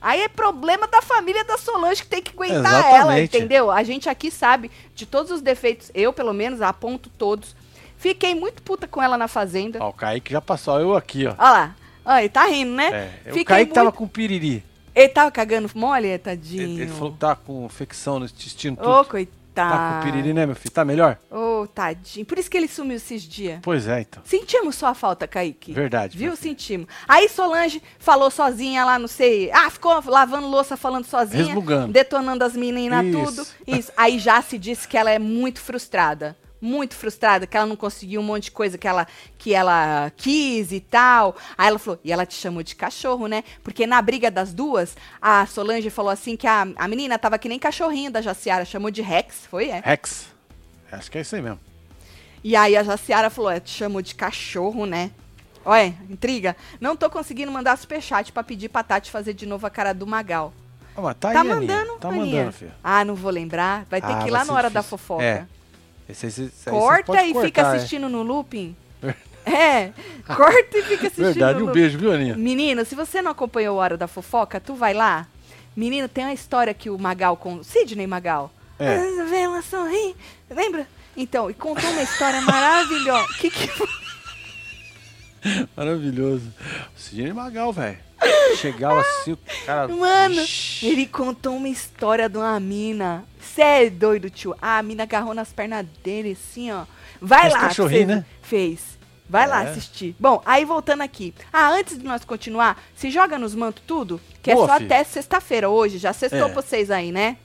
[0.00, 3.36] Aí é problema da família da Solange que tem que aguentar ela, Exatamente.
[3.36, 3.70] entendeu?
[3.70, 7.56] A gente aqui sabe de todos os defeitos, eu pelo menos aponto todos.
[7.96, 9.80] Fiquei muito puta com ela na fazenda.
[9.82, 11.34] Ó, o Kaique já passou, eu aqui, ó.
[11.36, 11.76] Olha lá.
[12.04, 13.10] Olha, tá rindo, né?
[13.26, 13.74] É, o Kaique muito...
[13.74, 14.64] tava com piriri.
[14.98, 16.62] Ele tava cagando mole, tadinho.
[16.62, 18.76] Ele, ele falou que tava com infecção no intestino.
[18.80, 20.04] Ô, tá coitado.
[20.04, 20.72] com piriri, né, meu filho?
[20.72, 21.16] Tá melhor?
[21.30, 22.26] Ô, tadinho.
[22.26, 23.60] Por isso que ele sumiu esses dias.
[23.62, 24.20] Pois é, então.
[24.24, 25.72] Sentimos sua falta, Kaique.
[25.72, 26.18] Verdade.
[26.18, 26.34] Viu?
[26.34, 26.88] Sentimos.
[27.06, 29.52] Aí Solange falou sozinha lá, não sei.
[29.52, 31.44] Ah, ficou lavando louça falando sozinha.
[31.44, 31.92] Resmungando.
[31.92, 33.46] Detonando as meninas, tudo.
[33.68, 33.92] Isso.
[33.96, 36.36] Aí já se disse que ela é muito frustrada.
[36.60, 39.06] Muito frustrada, que ela não conseguiu um monte de coisa que ela,
[39.38, 41.36] que ela quis e tal.
[41.56, 43.44] Aí ela falou, e ela te chamou de cachorro, né?
[43.62, 47.48] Porque na briga das duas, a Solange falou assim que a, a menina tava que
[47.48, 49.68] nem cachorrinho da Jaciara, chamou de Rex, foi?
[49.68, 49.80] É.
[49.84, 50.26] Rex.
[50.90, 51.60] Acho que é isso aí mesmo.
[52.42, 55.10] E aí a Jaciara falou, é, te chamou de cachorro, né?
[55.64, 56.56] Olha, intriga.
[56.80, 60.06] Não tô conseguindo mandar superchat pra pedir pra Tati fazer de novo a cara do
[60.06, 60.52] Magal.
[60.96, 61.54] Ah, tá, Tá aí, Aninha.
[61.54, 62.24] mandando, Tá Aninha.
[62.26, 62.72] mandando, filho.
[62.82, 63.84] Ah, não vou lembrar.
[63.90, 64.98] Vai ter Ah, que ir lá na hora da difícil.
[64.98, 65.22] fofoca.
[65.22, 65.46] É.
[66.08, 67.64] Esse, esse, esse Corta e cortar, fica é.
[67.64, 68.74] assistindo no looping.
[69.50, 69.92] É,
[70.26, 72.36] corta e fica assistindo Verdade, um beijo, viu, Aninha?
[72.36, 75.26] Menino, se você não acompanhou o Hora da Fofoca, tu vai lá.
[75.74, 78.52] Menino, tem uma história que o Magal com Sidney Magal.
[78.78, 78.96] É.
[78.96, 80.14] Ah, Vê ela sorrir.
[80.50, 80.86] Lembra?
[81.16, 83.26] Então, e contou uma história maravilhosa.
[83.40, 83.88] Que que foi?
[85.76, 86.52] Maravilhoso.
[86.96, 87.98] O Sidney Magal, velho.
[88.56, 89.88] Chegava assim, o cara.
[89.88, 90.86] Mano, Ixi.
[90.86, 93.24] ele contou uma história de uma mina.
[93.40, 94.54] Cê é doido, tio.
[94.60, 96.84] Ah, a mina agarrou nas pernas dele, assim, ó.
[97.20, 97.60] Vai Fez lá.
[97.60, 98.24] cachorrinho, você né?
[98.42, 98.98] Fez.
[99.28, 99.70] Vai lá É.
[99.70, 100.16] assistir.
[100.18, 101.34] Bom, aí voltando aqui.
[101.52, 104.86] Ah, antes de nós continuar, se joga nos mantos tudo, que é só filho.
[104.86, 105.98] até sexta-feira hoje.
[105.98, 106.50] Já sextou É.
[106.50, 107.36] pra vocês aí, né?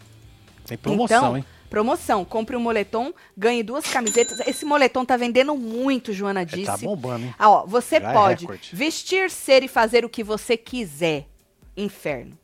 [0.65, 1.45] Tem promoção, então, hein?
[1.73, 2.23] Promoção.
[2.23, 4.39] Compre um moletom, ganhe duas camisetas.
[4.45, 6.65] Esse moletom tá vendendo muito, Joana É, disse.
[6.67, 7.35] tá bombando, hein?
[7.39, 8.69] Ah, ó, você Já é pode recorde.
[8.75, 11.25] vestir, ser e fazer o que você quiser.
[11.75, 12.37] Inferno.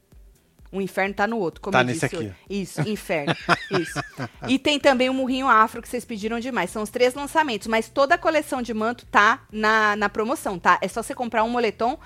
[0.71, 2.31] O inferno tá no outro, como Tá eu nesse disse aqui.
[2.49, 3.35] Isso, inferno.
[3.79, 3.99] Isso.
[4.47, 6.71] E tem também o murrinho afro que vocês pediram demais.
[6.71, 10.79] São os três lançamentos, mas toda a coleção de manto tá na, na promoção, tá?
[10.81, 11.99] É só você comprar um moletom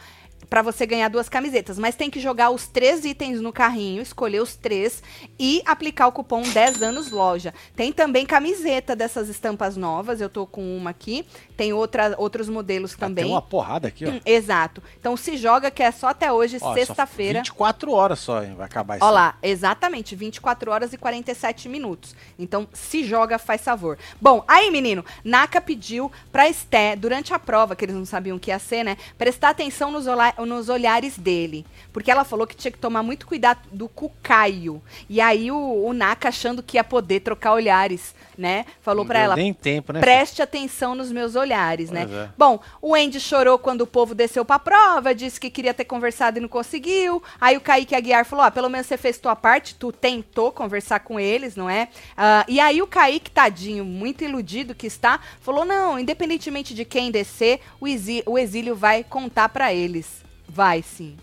[0.50, 4.42] pra você ganhar duas camisetas, mas tem que jogar os três itens no carrinho, escolher
[4.42, 5.02] os três
[5.40, 7.54] e aplicar o cupom 10 anos loja.
[7.76, 11.26] Tem também camiseta dessas estampas novas, eu tô com uma aqui,
[11.56, 13.26] tem outra, outros modelos Ah, também.
[13.26, 14.10] Tem uma porrada aqui, ó.
[14.10, 14.82] Hum, Exato.
[15.00, 17.40] Então se joga que é só até hoje, sexta-feira.
[17.40, 18.54] 24 horas só, hein?
[18.56, 19.06] Vai acabar isso.
[19.06, 22.16] Olha lá, exatamente, 24 horas e 47 minutos.
[22.38, 23.98] Então, se joga, faz favor.
[24.20, 28.40] Bom, aí, menino, Naka pediu pra Esté, durante a prova, que eles não sabiam o
[28.40, 28.98] que ia ser, né?
[29.18, 30.06] Prestar atenção nos,
[30.40, 31.66] nos olhares dele.
[31.92, 34.82] Porque ela falou que tinha que tomar muito cuidado do com o Caio.
[35.10, 38.66] E aí, o, o Naka achando que ia poder trocar olhares, né?
[38.82, 40.00] Falou deu ela, Nem tempo, né?
[40.00, 42.06] Preste atenção nos meus olhares, né?
[42.06, 42.30] Pois é.
[42.38, 46.38] Bom, o Andy chorou quando o povo desceu pra prova, disse que queria ter conversado
[46.38, 47.22] e não conseguiu.
[47.40, 51.02] Aí o Kaique Aguiar falou: ó, pelo menos você fez tua parte, tu tentou conversar
[51.02, 51.90] com eles, não é?
[52.18, 57.12] Ah, e aí o Kaique, tadinho, muito iludido que está, falou: não, independentemente de quem
[57.12, 60.23] descer, o, exí- o exílio vai contar pra eles.
[60.48, 61.18] Vai sim.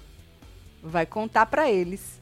[0.83, 2.21] Vai contar pra eles.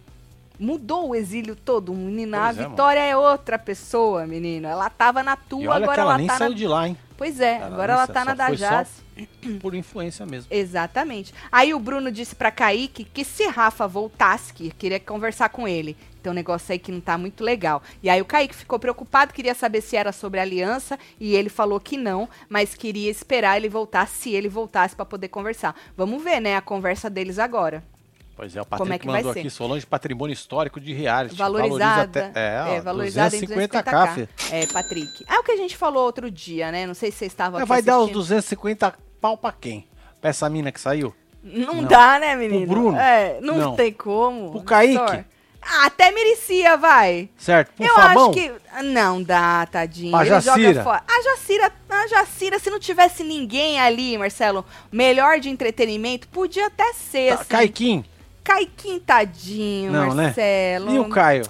[0.58, 2.38] Mudou o exílio todo, menina.
[2.38, 4.66] Pois a é, Vitória é outra pessoa, menino.
[4.66, 6.66] Ela tava na tua, E olha agora que ela ela nem tá saiu na de
[6.66, 6.98] lá, hein?
[7.16, 9.04] Pois é, Ela agora ela tá na da Jazz.
[9.60, 10.48] Por influência mesmo.
[10.50, 11.32] Exatamente.
[11.50, 15.96] Aí o Bruno disse pra Kaique que se Rafa voltasse, que queria conversar com ele.
[16.28, 17.82] Tem um negócio aí que não tá muito legal.
[18.02, 21.48] E aí o Kaique ficou preocupado, queria saber se era sobre a aliança, e ele
[21.48, 25.74] falou que não, mas queria esperar ele voltar, se ele voltasse pra poder conversar.
[25.96, 27.82] Vamos ver, né, a conversa deles agora.
[28.36, 29.40] Pois é, o Como é Patrick que mandou ser?
[29.40, 31.34] aqui, Solange Patrimônio Histórico de Reality.
[31.34, 31.78] Valorizada.
[31.78, 33.82] Valoriza até, é, ó, valorizada em 250k.
[33.82, 34.14] 250k.
[34.14, 34.28] filho.
[34.52, 35.24] É, Patrick.
[35.26, 36.86] É o que a gente falou outro dia, né?
[36.86, 38.18] Não sei se vocês estavam É, vai dar os assistindo.
[38.20, 39.86] 250 pau pra quem?
[40.20, 41.14] Pra essa mina que saiu?
[41.42, 41.84] Não, Não.
[41.84, 42.66] dá, né, menino?
[42.66, 42.98] Pro Bruno?
[42.98, 43.76] É, não, Não.
[43.76, 44.50] tem como.
[44.50, 45.24] Pro Kaique?
[45.70, 47.28] Ah, até merecia, vai.
[47.36, 47.72] Certo?
[47.74, 48.30] Pro Eu Fabão?
[48.30, 48.52] acho que.
[48.84, 50.16] Não dá, tadinho.
[50.18, 50.56] Ele Jacira?
[50.72, 51.02] joga fora.
[51.06, 56.92] A Jacira, a Jacira, se não tivesse ninguém ali, Marcelo, melhor de entretenimento, podia até
[56.94, 57.34] ser.
[57.34, 57.48] Tá, assim.
[57.50, 58.04] Caiquim?
[58.42, 60.24] Caiquinho, tadinho, Não, né?
[60.24, 60.90] Marcelo.
[60.94, 61.44] E o Caio?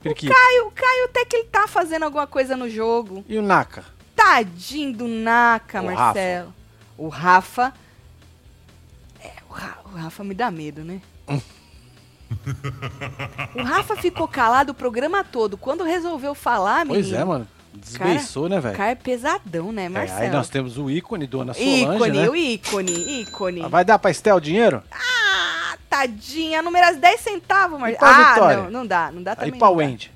[0.00, 0.32] Periquito?
[0.32, 3.24] Caio, o Caio até que ele tá fazendo alguma coisa no jogo.
[3.28, 3.84] E o Naka?
[4.14, 6.54] Tadinho do Naka, O Marcelo.
[6.96, 7.74] O Rafa.
[9.20, 11.00] É, o, Ra- o Rafa me dá medo, né?
[13.54, 15.56] o Rafa ficou calado o programa todo.
[15.56, 17.02] Quando resolveu falar, menino.
[17.04, 17.48] Pois é, mano.
[17.72, 18.76] Desbeiçou, né, O velho?
[18.76, 20.20] cara é pesadão, né, É, Marcelo?
[20.20, 22.28] aí nós temos o ícone, Dona Solange, ícone, né?
[22.30, 23.62] o ícone, ícone.
[23.64, 24.80] Ah, Vai dar pra Estel o dinheiro?
[24.92, 27.98] Ah, tadinha, número 10 centavos, Marcelo.
[27.98, 28.56] pra Ah, Vitória?
[28.62, 29.58] não, não dá, não dá Aí também.
[29.58, 29.82] pra não dá.
[29.82, 30.13] Wendy.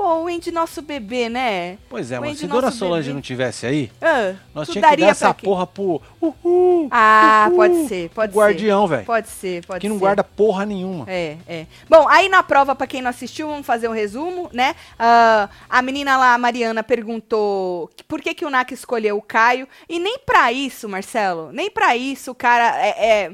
[0.00, 1.76] Pô, o Wendy, nosso bebê, né?
[1.86, 3.14] Pois é, mas se Dona nosso Solange bebê.
[3.16, 7.86] não tivesse aí, Ah, nós tínhamos que dar essa porra pro uhul, Ah, uhul, pode
[7.86, 9.00] ser, pode pro guardião, velho.
[9.02, 9.06] ser.
[9.06, 10.00] Pode ser, pode Que não ser.
[10.00, 11.04] guarda porra nenhuma.
[11.06, 11.66] É, é.
[11.86, 14.74] Bom, aí na prova, pra quem não assistiu, vamos fazer um resumo, né?
[14.98, 19.22] Ah, a menina lá, a Mariana, perguntou que- por que, que o Naka escolheu o
[19.22, 19.68] Caio.
[19.86, 22.88] E nem pra isso, Marcelo, nem pra isso o cara é.
[23.26, 23.32] é-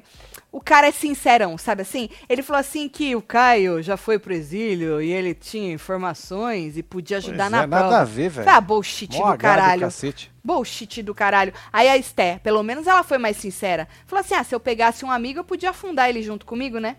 [0.57, 2.09] o cara é sincerão, sabe assim?
[2.27, 6.83] Ele falou assim que o Caio já foi pro exílio e ele tinha informações e
[6.83, 7.99] podia ajudar Pois na é, nada prova.
[8.01, 8.49] a ver, velho.
[8.49, 9.81] Ah, bullshit Mó do H do caralho.
[9.83, 10.33] cacete.
[10.43, 11.53] Bullshit do caralho.
[11.71, 13.87] Aí a Esté, pelo menos ela foi mais sincera.
[14.07, 16.97] Falou assim: ah, se eu pegasse um amigo, eu podia afundar ele junto comigo, né?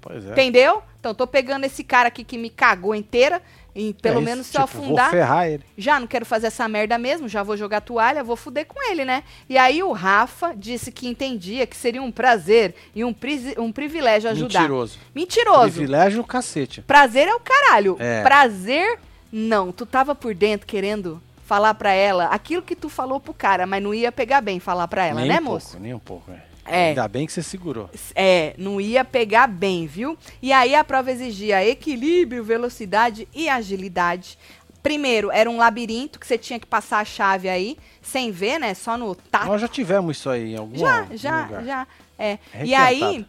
[0.00, 0.32] Pois é.
[0.32, 0.82] Entendeu?
[0.98, 3.40] Então tô pegando esse cara aqui que me cagou inteira.
[3.74, 5.64] E pelo É isso, menos se eu tipo, afundar, Vou ferrar ele.
[5.78, 9.02] já não quero fazer essa merda mesmo, já vou jogar toalha, vou fuder com ele,
[9.04, 9.24] né?
[9.48, 13.72] E aí o Rafa disse que entendia que seria um prazer e um, prisi- um
[13.72, 14.60] privilégio ajudar.
[14.60, 14.98] Mentiroso.
[15.14, 15.72] Mentiroso.
[15.72, 16.82] Privilégio no cacete.
[16.82, 17.96] Prazer é o caralho.
[17.98, 18.22] É.
[18.22, 18.98] Prazer,
[19.32, 19.72] não.
[19.72, 23.82] Tu tava por dentro querendo falar pra ela aquilo que tu falou pro cara, mas
[23.82, 25.68] não ia pegar bem falar pra ela, nem né, um moço?
[25.72, 26.30] pouco, nem um pouco.
[26.30, 26.51] É.
[26.64, 26.88] É.
[26.90, 27.90] Ainda bem que você segurou.
[28.14, 30.16] É, não ia pegar bem, viu?
[30.40, 34.38] E aí a prova exigia equilíbrio, velocidade e agilidade.
[34.82, 38.74] Primeiro, era um labirinto que você tinha que passar a chave aí, sem ver, né?
[38.74, 39.46] Só no tato.
[39.46, 41.64] Nós já tivemos isso aí em algum Já, já, lugar.
[41.64, 41.86] já.
[42.18, 42.38] É.
[42.52, 43.26] É E aí,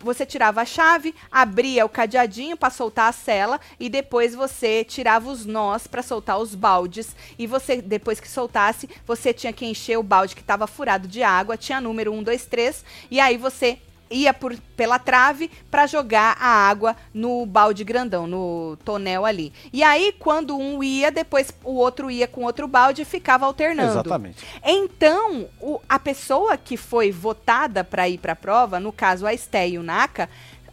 [0.00, 5.30] você tirava a chave, abria o cadeadinho para soltar a cela e depois você tirava
[5.30, 7.14] os nós para soltar os baldes.
[7.38, 11.22] E você, depois que soltasse, você tinha que encher o balde que estava furado de
[11.22, 13.78] água, tinha número 1, 2, 3, e aí você
[14.10, 19.52] ia por, pela trave para jogar a água no balde grandão, no tonel ali.
[19.72, 23.92] E aí, quando um ia, depois o outro ia com outro balde e ficava alternando.
[23.92, 24.44] Exatamente.
[24.64, 29.32] Então, o- a pessoa que foi votada para ir para a prova, no caso a
[29.32, 30.28] Esté e o Naka,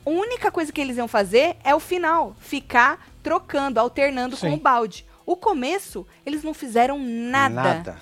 [0.06, 4.50] a única coisa que eles iam fazer é o final, ficar trocando, alternando Sim.
[4.50, 5.06] com o balde.
[5.26, 8.02] O começo, eles não fizeram nada.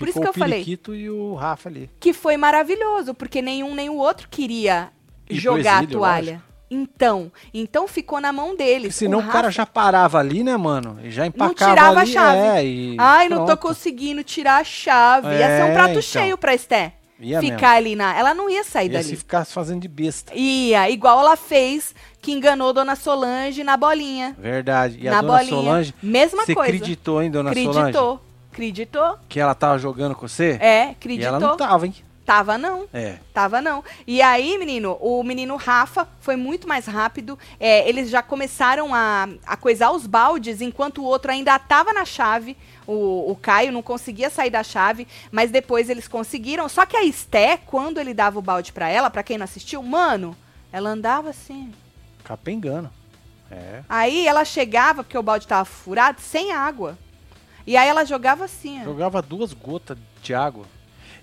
[0.00, 0.58] Por isso que eu o falei.
[0.64, 1.88] Periquito e o Rafa ali.
[2.00, 4.90] Que foi maravilhoso, porque nenhum nem o outro queria
[5.28, 6.42] E jogar exílio, a toalha.
[6.72, 8.94] Então, então ficou na mão Porque deles.
[8.94, 10.98] senão o, Rafa- cara já parava ali, né, mano?
[11.02, 12.12] E já empacava tirava a ali.
[12.12, 12.38] chave.
[12.38, 13.60] É, e Ai, não tô pronto.
[13.60, 15.28] conseguindo tirar a chave.
[15.36, 16.02] Ia ser um É, prato então.
[16.02, 16.94] cheio pra Esté.
[17.22, 18.16] Ia ficar ali na.
[18.16, 18.94] Ela não ia sair mesmo.
[18.98, 19.08] Ia dali.
[19.10, 20.32] se ficasse fazendo de besta.
[20.34, 24.34] Ia, igual ela fez que enganou Dona Solange na bolinha.
[24.38, 24.96] Verdade.
[25.00, 25.56] E na a dona bolinha.
[25.62, 26.72] Solange, Mesma você coisa.
[26.72, 27.78] acreditou, hein, dona Solange?
[27.78, 28.20] Acreditou.
[28.64, 29.18] Acreditou?
[29.28, 30.58] Que ela tava jogando com você?
[30.60, 31.28] É, E acreditou.
[31.28, 31.94] ela não tava, hein?
[32.26, 32.86] Tava não.
[32.92, 33.16] É.
[33.34, 33.82] Tava não.
[34.06, 37.36] E aí, menino, o menino Rafa foi muito mais rápido.
[37.58, 42.04] É, eles já começaram a, a coisar os baldes, enquanto o outro ainda tava na
[42.04, 42.56] chave.
[42.86, 46.68] O, o Caio não conseguia sair da chave, mas depois eles conseguiram.
[46.68, 49.82] Só que a Esté, quando ele dava o balde pra ela, pra quem não assistiu,
[49.82, 50.36] mano,
[50.70, 51.72] ela andava assim.
[52.22, 52.90] Capengando.
[53.50, 53.82] É.
[53.88, 56.96] Aí ela chegava, porque o balde tava furado, sem água.
[57.70, 58.82] E aí ela jogava assim.
[58.82, 60.64] Jogava duas gotas de água.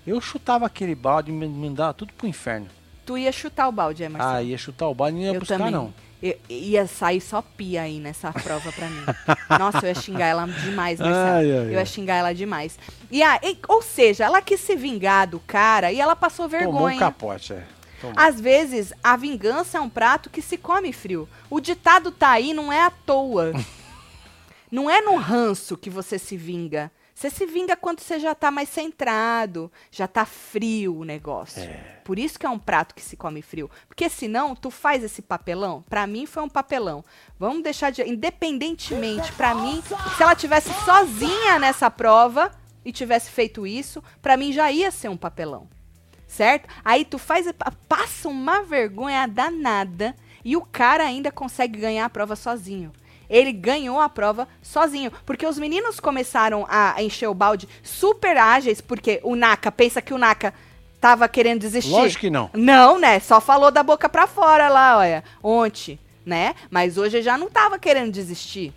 [0.06, 2.66] Eu chutava aquele balde e me mandava tudo pro inferno.
[3.04, 4.34] Tu ia chutar o balde, é, Marcelo?
[4.34, 5.72] Ah, ia chutar o balde e não ia eu buscar, também.
[5.72, 5.92] não.
[6.22, 9.02] Eu- ia sair só pia aí nessa prova pra mim.
[9.60, 11.26] Nossa, eu ia xingar ela demais, Marcelo.
[11.36, 12.78] Ai, ai, eu ia xingar ela demais.
[13.10, 16.64] E a, e- ou seja, ela quis se vingar do cara e ela passou Tomou
[16.66, 16.98] um vergonha.
[16.98, 17.62] capote, é.
[18.00, 18.14] Tomou.
[18.18, 21.28] Às vezes, a vingança é um prato que se come frio.
[21.50, 23.52] O ditado tá aí, não é à toa.
[24.70, 26.90] não é no ranço que você se vinga.
[27.14, 31.62] Você se vinga quando você já tá mais centrado, já tá frio o negócio.
[31.62, 32.00] É.
[32.04, 33.68] Por isso que é um prato que se come frio.
[33.88, 35.84] Porque senão, tu faz esse papelão.
[35.88, 37.04] Pra mim foi um papelão.
[37.36, 38.02] Vamos deixar de.
[38.02, 39.82] Independentemente, pra mim,
[40.16, 42.52] se ela tivesse sozinha nessa prova
[42.84, 45.68] e tivesse feito isso, pra mim já ia ser um papelão
[46.28, 46.68] certo?
[46.84, 47.46] Aí tu faz,
[47.88, 52.92] passa uma vergonha danada e o cara ainda consegue ganhar a prova sozinho.
[53.28, 58.80] Ele ganhou a prova sozinho, porque os meninos começaram a encher o balde super ágeis,
[58.80, 60.54] porque o Naka pensa que o Naka
[61.00, 61.90] tava querendo desistir.
[61.90, 62.50] Lógico que não.
[62.54, 63.20] Não, né?
[63.20, 66.54] Só falou da boca pra fora lá, olha, ontem, né?
[66.70, 68.72] Mas hoje já não tava querendo desistir.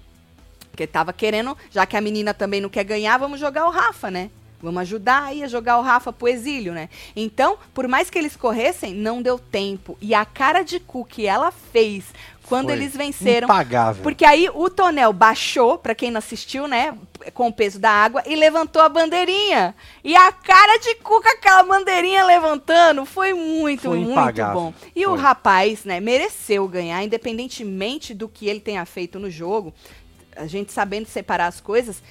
[0.70, 4.10] Porque tava querendo, já que a menina também não quer ganhar, vamos jogar o Rafa,
[4.10, 4.30] né?
[4.62, 6.88] Vamos ajudar aí a jogar o Rafa pro exílio, né?
[7.16, 9.98] Então, por mais que eles corressem, não deu tempo.
[10.00, 12.06] E a cara de cu que ela fez
[12.52, 13.46] quando Foi eles venceram.
[13.46, 14.04] Impagável.
[14.04, 16.94] Porque aí o tonel baixou, pra quem não assistiu, né?
[17.34, 19.74] Com o peso da água, e levantou a bandeirinha.
[20.04, 24.54] E a cara de cu com aquela bandeirinha levantando foi muito, Foi muito impagável.
[24.60, 24.74] bom.
[24.94, 25.20] E o Foi.
[25.20, 29.74] rapaz, né, mereceu ganhar, independentemente do que ele tenha feito no jogo.
[30.36, 32.04] A gente sabendo separar as coisas,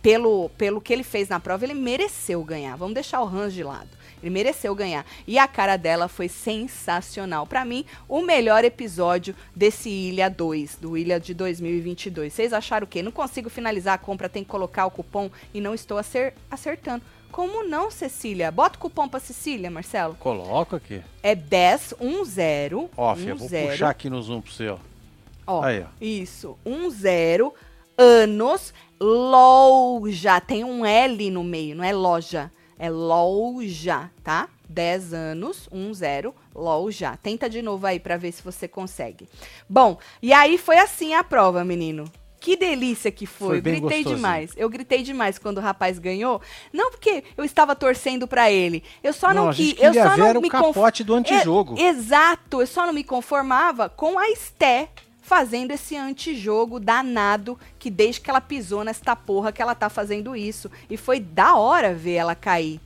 [0.00, 2.76] pelo, pelo que ele fez na prova, ele mereceu ganhar.
[2.76, 3.88] Vamos deixar o Hans de lado.
[4.24, 5.04] Ele mereceu ganhar.
[5.26, 7.46] E a cara dela foi sensacional.
[7.46, 12.32] Pra mim, o melhor episódio desse Ilha 2, do Ilha de 2022.
[12.32, 13.02] Vocês acharam o quê?
[13.02, 17.04] Não consigo finalizar a compra, tem que colocar o cupom e não estou acer- acertando.
[17.30, 18.50] Como não, Cecília?
[18.50, 20.14] Bota o cupom pra Cecília, Marcelo.
[20.14, 21.02] Coloca aqui.
[21.22, 22.90] É 10, 1, 0.
[22.96, 24.78] Ó, filha, vou puxar aqui no zoom pro você, ó.
[25.46, 25.86] Ó, Aí, ó.
[26.00, 27.52] Isso, um zero,
[27.98, 34.48] anos, loja, tem um L no meio, não é loja, é loja, tá?
[34.68, 37.16] 10 anos, um zero, loja.
[37.22, 39.28] Tenta de novo aí pra ver se você consegue.
[39.68, 42.04] Bom, e aí foi assim a prova, menino.
[42.40, 43.48] Que delícia que foi.
[43.48, 44.16] Foi gritei gostosinho.
[44.16, 44.52] demais.
[44.54, 46.42] Eu gritei demais quando o rapaz ganhou.
[46.72, 48.82] Não porque eu estava torcendo pra ele.
[49.02, 49.82] Eu só não, gente quis.
[49.84, 51.74] Eu queria só ver não me o conf- capote do antijogo.
[51.78, 54.90] é, exato, eu só não me conformava com a Esté
[55.24, 60.36] fazendo esse antijogo danado que desde que ela pisou nesta porra que ela tá fazendo
[60.36, 60.70] isso.
[60.88, 62.80] E foi da hora ver ela cair.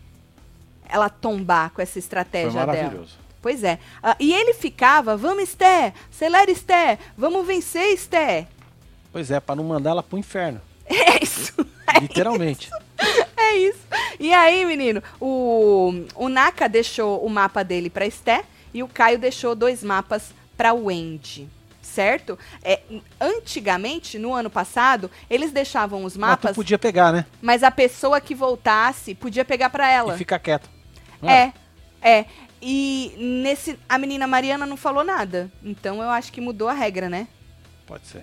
[0.89, 2.67] Ela tombar com essa Foi estratégia dela.
[2.67, 3.19] maravilhoso.
[3.43, 3.79] Pois é.
[4.03, 8.47] Ah, e ele ficava, vamos Esté, acelera Esté, vamos vencer Esté.
[9.13, 10.61] Pois é, pra não mandar ela pro inferno.
[10.91, 11.55] É isso.
[12.01, 12.71] Literalmente.
[13.41, 13.79] É isso.
[14.19, 19.19] E aí, menino, o, o Naka deixou o mapa dele pra Esté e o Caio
[19.19, 21.49] deixou dois mapas pra Wendy.
[21.99, 22.39] Certo?
[22.63, 22.79] É,
[23.21, 27.27] antigamente, no ano passado, eles deixavam os Mas mapas, tu podia pegar, né?
[27.43, 30.15] mas a pessoa que voltasse podia pegar pra ela.
[30.15, 30.71] E ficar quieto.
[31.21, 31.33] Era?
[31.33, 31.53] É,
[32.21, 32.25] é.
[32.63, 33.77] E nesse.
[33.89, 35.51] A menina Mariana não falou nada.
[35.61, 37.27] Então eu acho que mudou a regra, né?
[37.85, 38.23] Pode ser.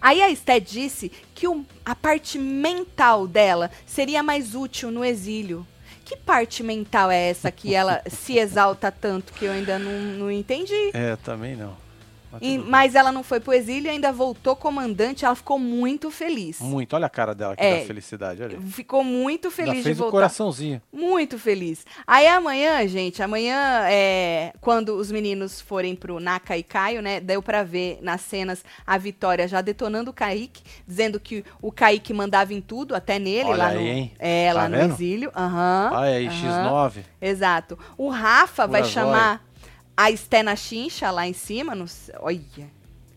[0.00, 5.64] Aí a Esté disse que o- a parte mental dela seria mais útil no exílio.
[6.04, 10.30] Que parte mental é essa que ela se exalta tanto que eu ainda não, não
[10.30, 10.90] entendi?
[10.92, 11.80] É, também não.
[12.32, 15.24] Mas E- mas ela não foi pro exílio e ainda voltou comandante.
[15.24, 16.58] Ela ficou muito feliz.
[16.60, 16.94] Muito.
[16.96, 17.80] Olha a cara dela aqui É.
[17.80, 18.42] da felicidade.
[18.42, 18.58] Olha.
[18.60, 20.12] Ficou muito Ainda feliz de fez o voltar.
[20.12, 20.80] coraçãozinho.
[20.92, 21.84] Muito feliz.
[22.06, 27.42] Aí amanhã, gente, amanhã, é, quando os meninos forem pro Naka e Caio, né, deu
[27.42, 32.54] pra ver nas cenas a Vitória já detonando o Kaique, dizendo que o Kaique mandava
[32.54, 34.12] em tudo, até nele, Olha lá aí, no, hein?
[34.18, 34.92] é, Tá lá no vendo?
[34.94, 35.32] exílio.
[35.36, 35.90] Aham.
[35.92, 36.88] Olha aí, aham.
[36.90, 37.02] X9.
[37.20, 37.78] Exato.
[37.98, 39.44] O Rafa vai Pura chamar
[39.96, 41.74] a Esté na chincha lá em cima.
[41.74, 41.86] No,
[42.20, 42.70] olha,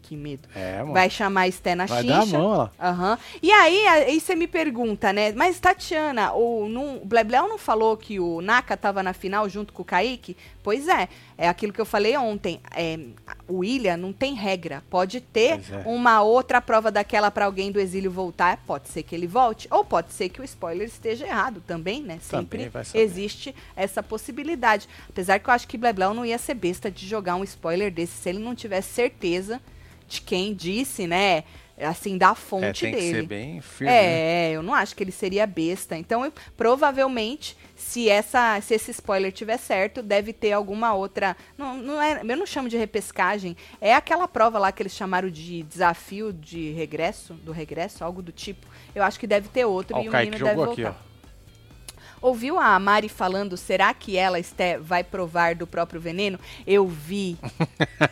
[0.05, 0.47] que medo.
[0.55, 0.93] É, mano.
[0.93, 2.13] Vai chamar a Esté na Vai chincha.
[2.13, 2.69] dar a mão, ó.
[2.79, 3.17] Aham.
[3.41, 5.31] E aí, aí você me pergunta, né?
[5.31, 9.73] Mas, Tatiana, o, não, o Blebleu não falou que o Naka tava na final junto
[9.73, 10.37] com o Kaique?
[10.61, 12.59] Pois é, é aquilo que eu falei ontem.
[12.75, 12.99] É,
[13.47, 14.83] o Ilha não tem regra.
[14.89, 15.83] Pode ter é.
[15.85, 18.57] uma outra prova daquela pra alguém do exílio voltar.
[18.65, 19.67] Pode ser que ele volte.
[19.71, 22.19] Ou pode ser que o spoiler esteja errado também, né?
[22.21, 24.87] Sempre Também vai existe essa possibilidade.
[25.09, 28.13] Apesar que eu acho que Blebleu não ia ser besta de jogar um spoiler desse
[28.13, 29.61] se ele não tivesse certeza
[30.07, 31.43] de quem disse, né?
[31.77, 33.11] Assim, da É, fonte tem que dele.
[33.17, 33.91] ser bem firme.
[33.91, 34.49] né?
[34.49, 35.97] É, eu não acho que ele seria besta.
[35.97, 41.35] Então, eu- provavelmente, se essa, se esse spoiler tiver certo, deve ter alguma outra.
[41.57, 43.57] Não, não é, eu não chamo de repescagem.
[43.81, 48.31] É aquela prova lá que eles chamaram de desafio de regresso, do regresso, algo do
[48.31, 48.65] tipo.
[48.93, 50.97] Eu acho que deve ter outro Ó, e o o menino deve aqui, voltar.
[51.01, 51.04] ó.
[52.25, 56.39] Ouviu a Mari falando, será que ela, Esté, vai provar do próprio veneno?
[56.65, 57.37] Eu vi.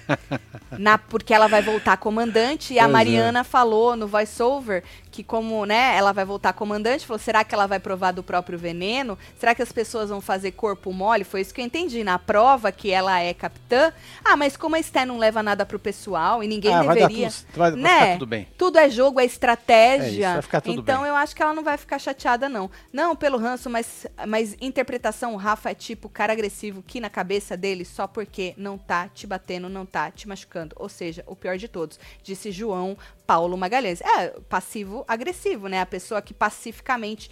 [0.78, 2.94] Na, porque ela vai voltar comandante e a Pois é.
[2.94, 4.84] Mariana falou no voiceover
[5.14, 8.58] que como, né, ela vai voltar comandante, falou, será que ela vai provar do próprio
[8.58, 9.16] veneno?
[9.38, 11.24] Será que as pessoas vão fazer corpo mole?
[11.24, 12.04] Foi isso que eu entendi.
[12.04, 13.94] Na prova que ela é capitã.
[14.26, 17.30] Ah, mas como a Esté não leva nada pro pessoal e ninguém ah, vai, deveria...
[17.30, 18.00] tudo, vai, vai né?
[18.00, 18.48] ficar tudo bem.
[18.58, 20.30] Tudo é jogo, é estratégia.
[20.30, 21.10] É isso, vai tudo então bem.
[21.10, 22.72] eu acho que ela não vai ficar chateada, não.
[22.92, 27.56] Não pelo ranço, mas, mas interpretação, o Rafa é tipo cara agressivo que na cabeça
[27.56, 30.76] dele só porque não tá te batendo, não tá te machucando.
[30.80, 34.02] Ou seja, o pior de todos, disse João Paulo Magalhães.
[34.02, 35.82] É, passivo-agressivo, né?
[35.82, 37.30] A pessoa que pacificamente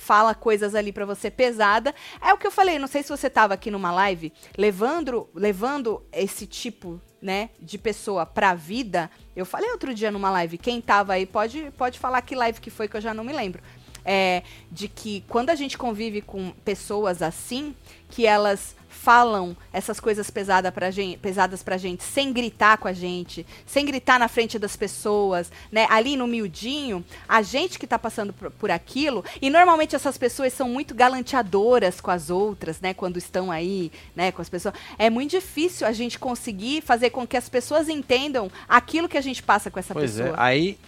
[0.00, 1.94] fala coisas ali pra você pesada.
[2.22, 6.02] É o que eu falei, não sei se você tava aqui numa live, levando, levando
[6.10, 9.10] esse tipo, né, de pessoa pra vida.
[9.36, 12.70] Eu falei outro dia numa live, quem tava aí pode, pode falar que live que
[12.70, 13.62] foi que eu já não me lembro.
[14.04, 17.74] É, de que quando a gente convive com pessoas assim,
[18.08, 22.92] que elas falam essas coisas pesada pra gente, pesadas pra gente, sem gritar com a
[22.92, 25.86] gente, sem gritar na frente das pessoas, né?
[25.88, 30.52] Ali no miudinho, a gente que tá passando por, por aquilo, e normalmente essas pessoas
[30.52, 32.92] são muito galanteadoras com as outras, né?
[32.92, 34.74] Quando estão aí, né, com as pessoas.
[34.98, 39.22] É muito difícil a gente conseguir fazer com que as pessoas entendam aquilo que a
[39.22, 40.36] gente passa com essa Pois pessoa.
[40.36, 40.78] é, aí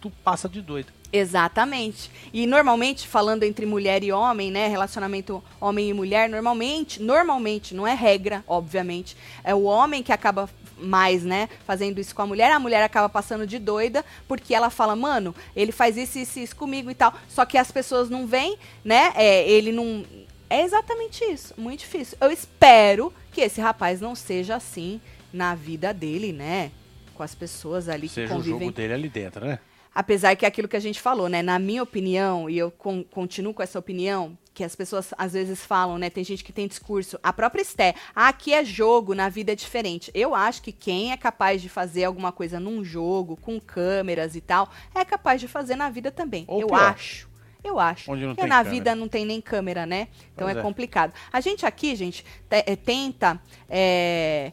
[0.00, 0.92] tu passa de doido.
[1.12, 2.10] Exatamente.
[2.32, 4.68] E normalmente, falando entre mulher e homem, né?
[4.68, 9.16] Relacionamento homem e mulher, normalmente, normalmente, não é regra, obviamente.
[9.42, 10.48] É o homem que acaba
[10.80, 14.70] mais, né, fazendo isso com a mulher, a mulher acaba passando de doida, porque ela
[14.70, 17.12] fala, mano, ele faz isso, isso, isso comigo e tal.
[17.28, 19.12] Só que as pessoas não veem, né?
[19.16, 20.04] É, ele não.
[20.50, 21.52] É exatamente isso.
[21.58, 22.16] Muito difícil.
[22.20, 25.00] Eu espero que esse rapaz não seja assim
[25.32, 26.70] na vida dele, né?
[27.14, 29.58] Com as pessoas ali que Seja o convivem jogo dele ali dentro, né?
[30.00, 31.42] Apesar que é aquilo que a gente falou, né?
[31.42, 35.64] Na minha opinião, e eu con- continuo com essa opinião, que as pessoas às vezes
[35.64, 36.08] falam, né?
[36.08, 37.18] Tem gente que tem discurso.
[37.20, 40.08] A própria Esté, ah, aqui é jogo, na vida é diferente.
[40.14, 44.40] Eu acho que quem é capaz de fazer alguma coisa num jogo, com câmeras e
[44.40, 46.44] tal, é capaz de fazer na vida também.
[46.46, 46.80] Ou eu pior.
[46.80, 47.28] acho.
[47.64, 48.12] Eu acho.
[48.12, 48.70] Onde não Porque tem na câmera.
[48.76, 50.06] vida não tem nem câmera, né?
[50.32, 50.62] Então Pois é, é.
[50.62, 51.12] complicado.
[51.32, 53.42] A gente aqui, gente, te- é, tenta.
[53.68, 54.52] é,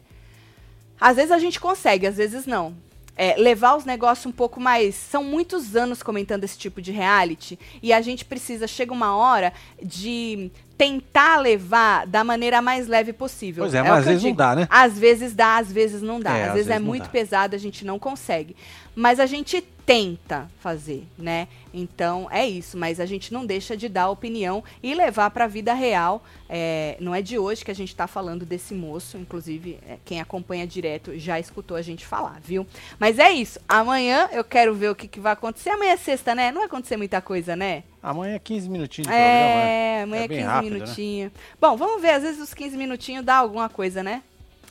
[1.00, 2.84] Às vezes a gente consegue, às vezes não.
[3.16, 4.94] É, levar os negócios um pouco mais.
[4.94, 7.58] São muitos anos comentando esse tipo de reality.
[7.82, 9.52] E a gente precisa, chega uma hora,
[9.82, 13.64] de tentar levar da maneira mais leve possível.
[13.64, 14.68] Pois é, o mas às vezes não dá, né?
[14.70, 16.36] Às vezes dá, às vezes não dá.
[16.36, 17.08] É, às às vezes é vezes não muito dá.
[17.08, 18.54] pesado, a gente não consegue.
[18.94, 21.46] Mas a gente tenta fazer, né?
[21.72, 25.48] Então é isso, mas a gente não deixa de dar opinião e levar para a
[25.48, 26.24] vida real.
[26.48, 30.20] É, não é de hoje que a gente está falando desse moço, inclusive é, quem
[30.20, 32.66] acompanha direto já escutou a gente falar, viu?
[32.98, 33.60] Mas é isso.
[33.68, 35.70] Amanhã eu quero ver o que, que vai acontecer.
[35.70, 36.50] Amanhã é sexta, né?
[36.50, 37.84] Não vai acontecer muita coisa, né?
[38.08, 39.72] Amanhã é 15 minutinhos de programa, né?
[39.98, 40.78] É, amanhã É é bem 15 rápido, né?
[40.80, 41.32] minutinhos.
[41.60, 44.22] Bom, vamos ver, às vezes os 15 minutinhos dá alguma coisa, né?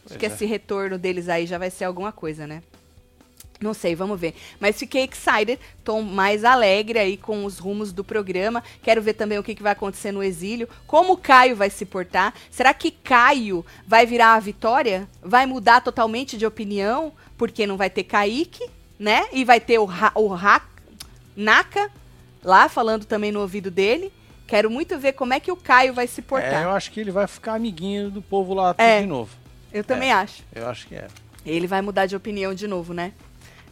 [0.06, 0.30] Acho Pois que é.
[0.30, 2.64] esse retorno deles aí já vai ser alguma coisa, né?
[3.60, 4.36] Não sei, vamos ver.
[4.60, 8.64] Mas fiquei excited, tô mais alegre aí com os rumos do programa.
[8.82, 11.86] Quero ver também o que, que vai acontecer no exílio, como o Caio vai se
[11.86, 12.34] portar.
[12.50, 15.10] Será que Caio vai virar a vitória?
[15.22, 17.12] Vai mudar totalmente de opinião?
[17.38, 18.70] Porque não vai ter Kaique,
[19.00, 19.26] né?
[19.34, 20.62] E vai ter o, Ra o Ra
[21.36, 21.90] Naka
[22.46, 24.14] lá falando também no ouvido dele.
[24.48, 26.62] Quero muito ver como é que o Caio vai se portar.
[26.62, 29.02] É, eu acho que ele vai ficar amiguinho do povo lá É.
[29.02, 29.36] de novo.
[29.74, 30.44] Eu também acho.
[30.54, 31.08] Eu acho que é.
[31.46, 33.12] Ele vai mudar de opinião de novo, né?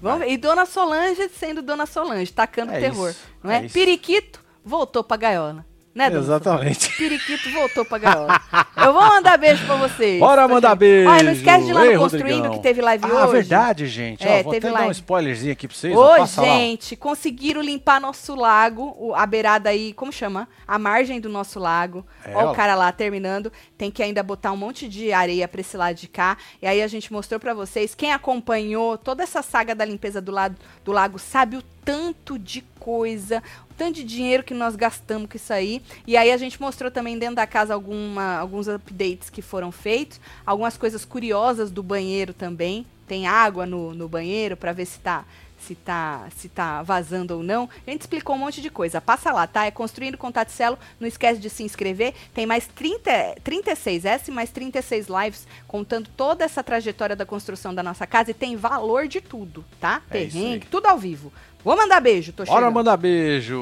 [0.02, 0.32] Vamos ver.
[0.32, 3.12] E Dona Solange sendo Dona Solange, tacando É terror.
[3.12, 3.66] isso, não é?
[3.66, 3.70] é.
[3.70, 5.66] Periquito voltou pra gaiola.
[5.96, 6.86] Né, Exatamente.
[6.86, 6.98] Solange?
[6.98, 8.42] Periquito voltou pra gaiola.
[8.78, 10.20] Eu vou mandar beijo pra vocês.
[10.20, 10.80] Bora mandar gente?
[10.80, 11.10] beijo.
[11.10, 12.52] Olha, não esquece de lá Ei, no Construindo, Rodrigão.
[12.58, 13.32] que teve live ah, hoje.
[13.34, 14.28] verdade, gente.
[14.28, 14.92] É, Ó, vou teve até dar um live.
[14.96, 15.96] spoilerzinho aqui pra vocês.
[15.96, 16.48] Ô, ó, passa lá.
[16.48, 20.48] gente, conseguiram limpar nosso lago, o- a beirada aí, como chama?
[20.68, 22.04] A margem do nosso lago.
[22.26, 22.52] É, Ó, ó.
[22.52, 23.52] o cara lá terminando.
[23.78, 26.38] Tem que ainda botar um monte de areia pra esse lado de cá.
[26.60, 27.94] E aí a gente mostrou pra vocês.
[27.94, 32.62] Quem acompanhou toda essa saga da limpeza do lado do lago sabe o tanto de
[32.80, 35.82] coisa, o tanto de dinheiro que nós gastamos com isso aí.
[36.06, 40.20] E aí a gente mostrou também dentro da casa alguma, alguns updates que foram feitos,
[40.46, 42.86] algumas coisas curiosas do banheiro também.
[43.08, 45.26] Tem água no, no banheiro pra ver se tá
[45.64, 47.70] se tá, se tá vazando ou não.
[47.88, 49.00] A gente explicou um monte de coisa.
[49.00, 49.66] Passa lá, tá?
[49.66, 50.78] É Construindo com Taticelo.
[51.00, 52.14] Não esquece de se inscrever.
[52.34, 57.82] Tem mais 30, 36 S, mais 36 lives contando toda essa trajetória da construção da
[57.82, 60.02] nossa casa e tem valor de tudo, tá?
[60.12, 60.62] É aí.
[60.70, 61.32] tudo ao vivo.
[61.64, 62.74] Vou mandar beijo, tô Bora chegando.
[62.74, 63.62] mandar beijo.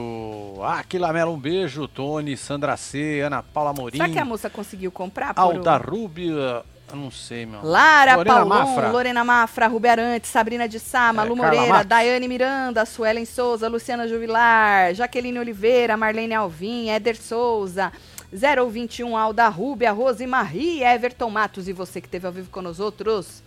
[0.64, 1.88] Aquila Mela, um beijo.
[1.88, 3.98] Tony, Sandra C, Ana Paula Morim.
[3.98, 5.34] Será que a moça conseguiu comprar?
[5.34, 6.64] por Alda Rúbia.
[6.90, 7.62] Eu não sei, meu.
[7.64, 8.90] Lara Lorena Paulon, Mafra.
[8.90, 11.86] Lorena Mafra, Rubi Arantes, Sabrina de Sá, Malu É, Moreira, Matos.
[11.88, 17.94] Daiane Miranda, Suelen Souza, Luciana Juvilar, Jaqueline Oliveira, Marlene Alvim, Éder Souza,
[18.34, 22.80] 021 Alda Rúbia, Rose Marie, Everton Matos e você que esteve ao vivo com nós
[22.80, 23.42] outros.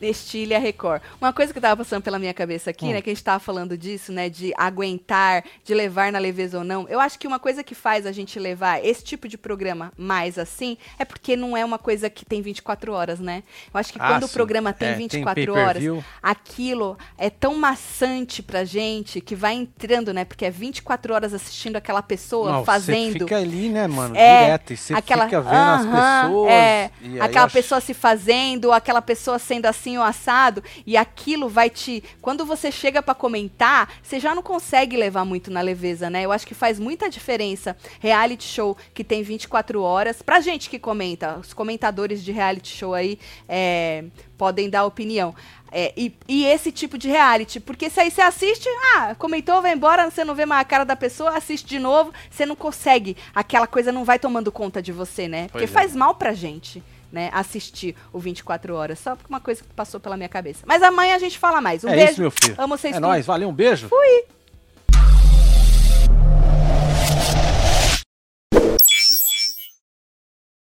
[0.00, 1.02] Neste Ilha Record.
[1.20, 2.92] Uma coisa que tava passando pela minha cabeça aqui, Hum.
[2.92, 6.64] né, que a gente tava falando disso, né, de aguentar, de levar na leveza ou
[6.64, 6.88] não.
[6.88, 10.38] Eu acho que uma coisa que faz a gente levar esse tipo de programa mais
[10.38, 13.42] assim é porque não é uma coisa que tem 24 horas, né?
[13.72, 14.34] Eu acho que Ah, quando o sim.
[14.34, 16.04] programa tem É, 24 horas, pay-per-view.
[16.22, 20.24] aquilo é tão maçante pra gente que vai entrando, né?
[20.24, 23.12] Porque é 24 horas assistindo aquela pessoa Não, fazendo.
[23.12, 24.16] Você fica ali, né, mano?
[24.16, 24.72] É, direto.
[24.72, 26.50] E você aquela, fica vendo Aham, as pessoas.
[26.52, 31.48] é, e aí aquela pessoa se fazendo, aquela pessoa sendo assim ou assado, e aquilo
[31.48, 32.02] vai te.
[32.20, 36.24] Quando você chega pra comentar, você já não consegue levar muito na leveza, né?
[36.24, 40.22] Eu acho que faz muita diferença reality show que tem 24 horas.
[40.22, 43.18] Pra gente que comenta, os comentadores de reality show aí
[43.48, 44.04] é,
[44.36, 45.34] podem dar opinião.
[45.72, 49.72] É, e, e esse tipo de reality, porque se aí você assiste, ah, comentou, vai
[49.72, 53.16] embora, você não vê mais a cara da pessoa, assiste de novo, você não consegue,
[53.34, 55.42] aquela coisa não vai tomando conta de você, né?
[55.44, 55.72] Porque Pois é.
[55.72, 56.82] faz mal pra gente,
[57.12, 60.64] né, assistir o 24 horas, só porque uma coisa que passou pela minha cabeça.
[60.66, 61.84] Mas amanhã a gente fala mais.
[61.84, 62.54] Um é beijo, isso, meu filho.
[62.58, 63.88] amo vocês É nóis, valeu, um beijo.
[63.88, 64.24] Fui.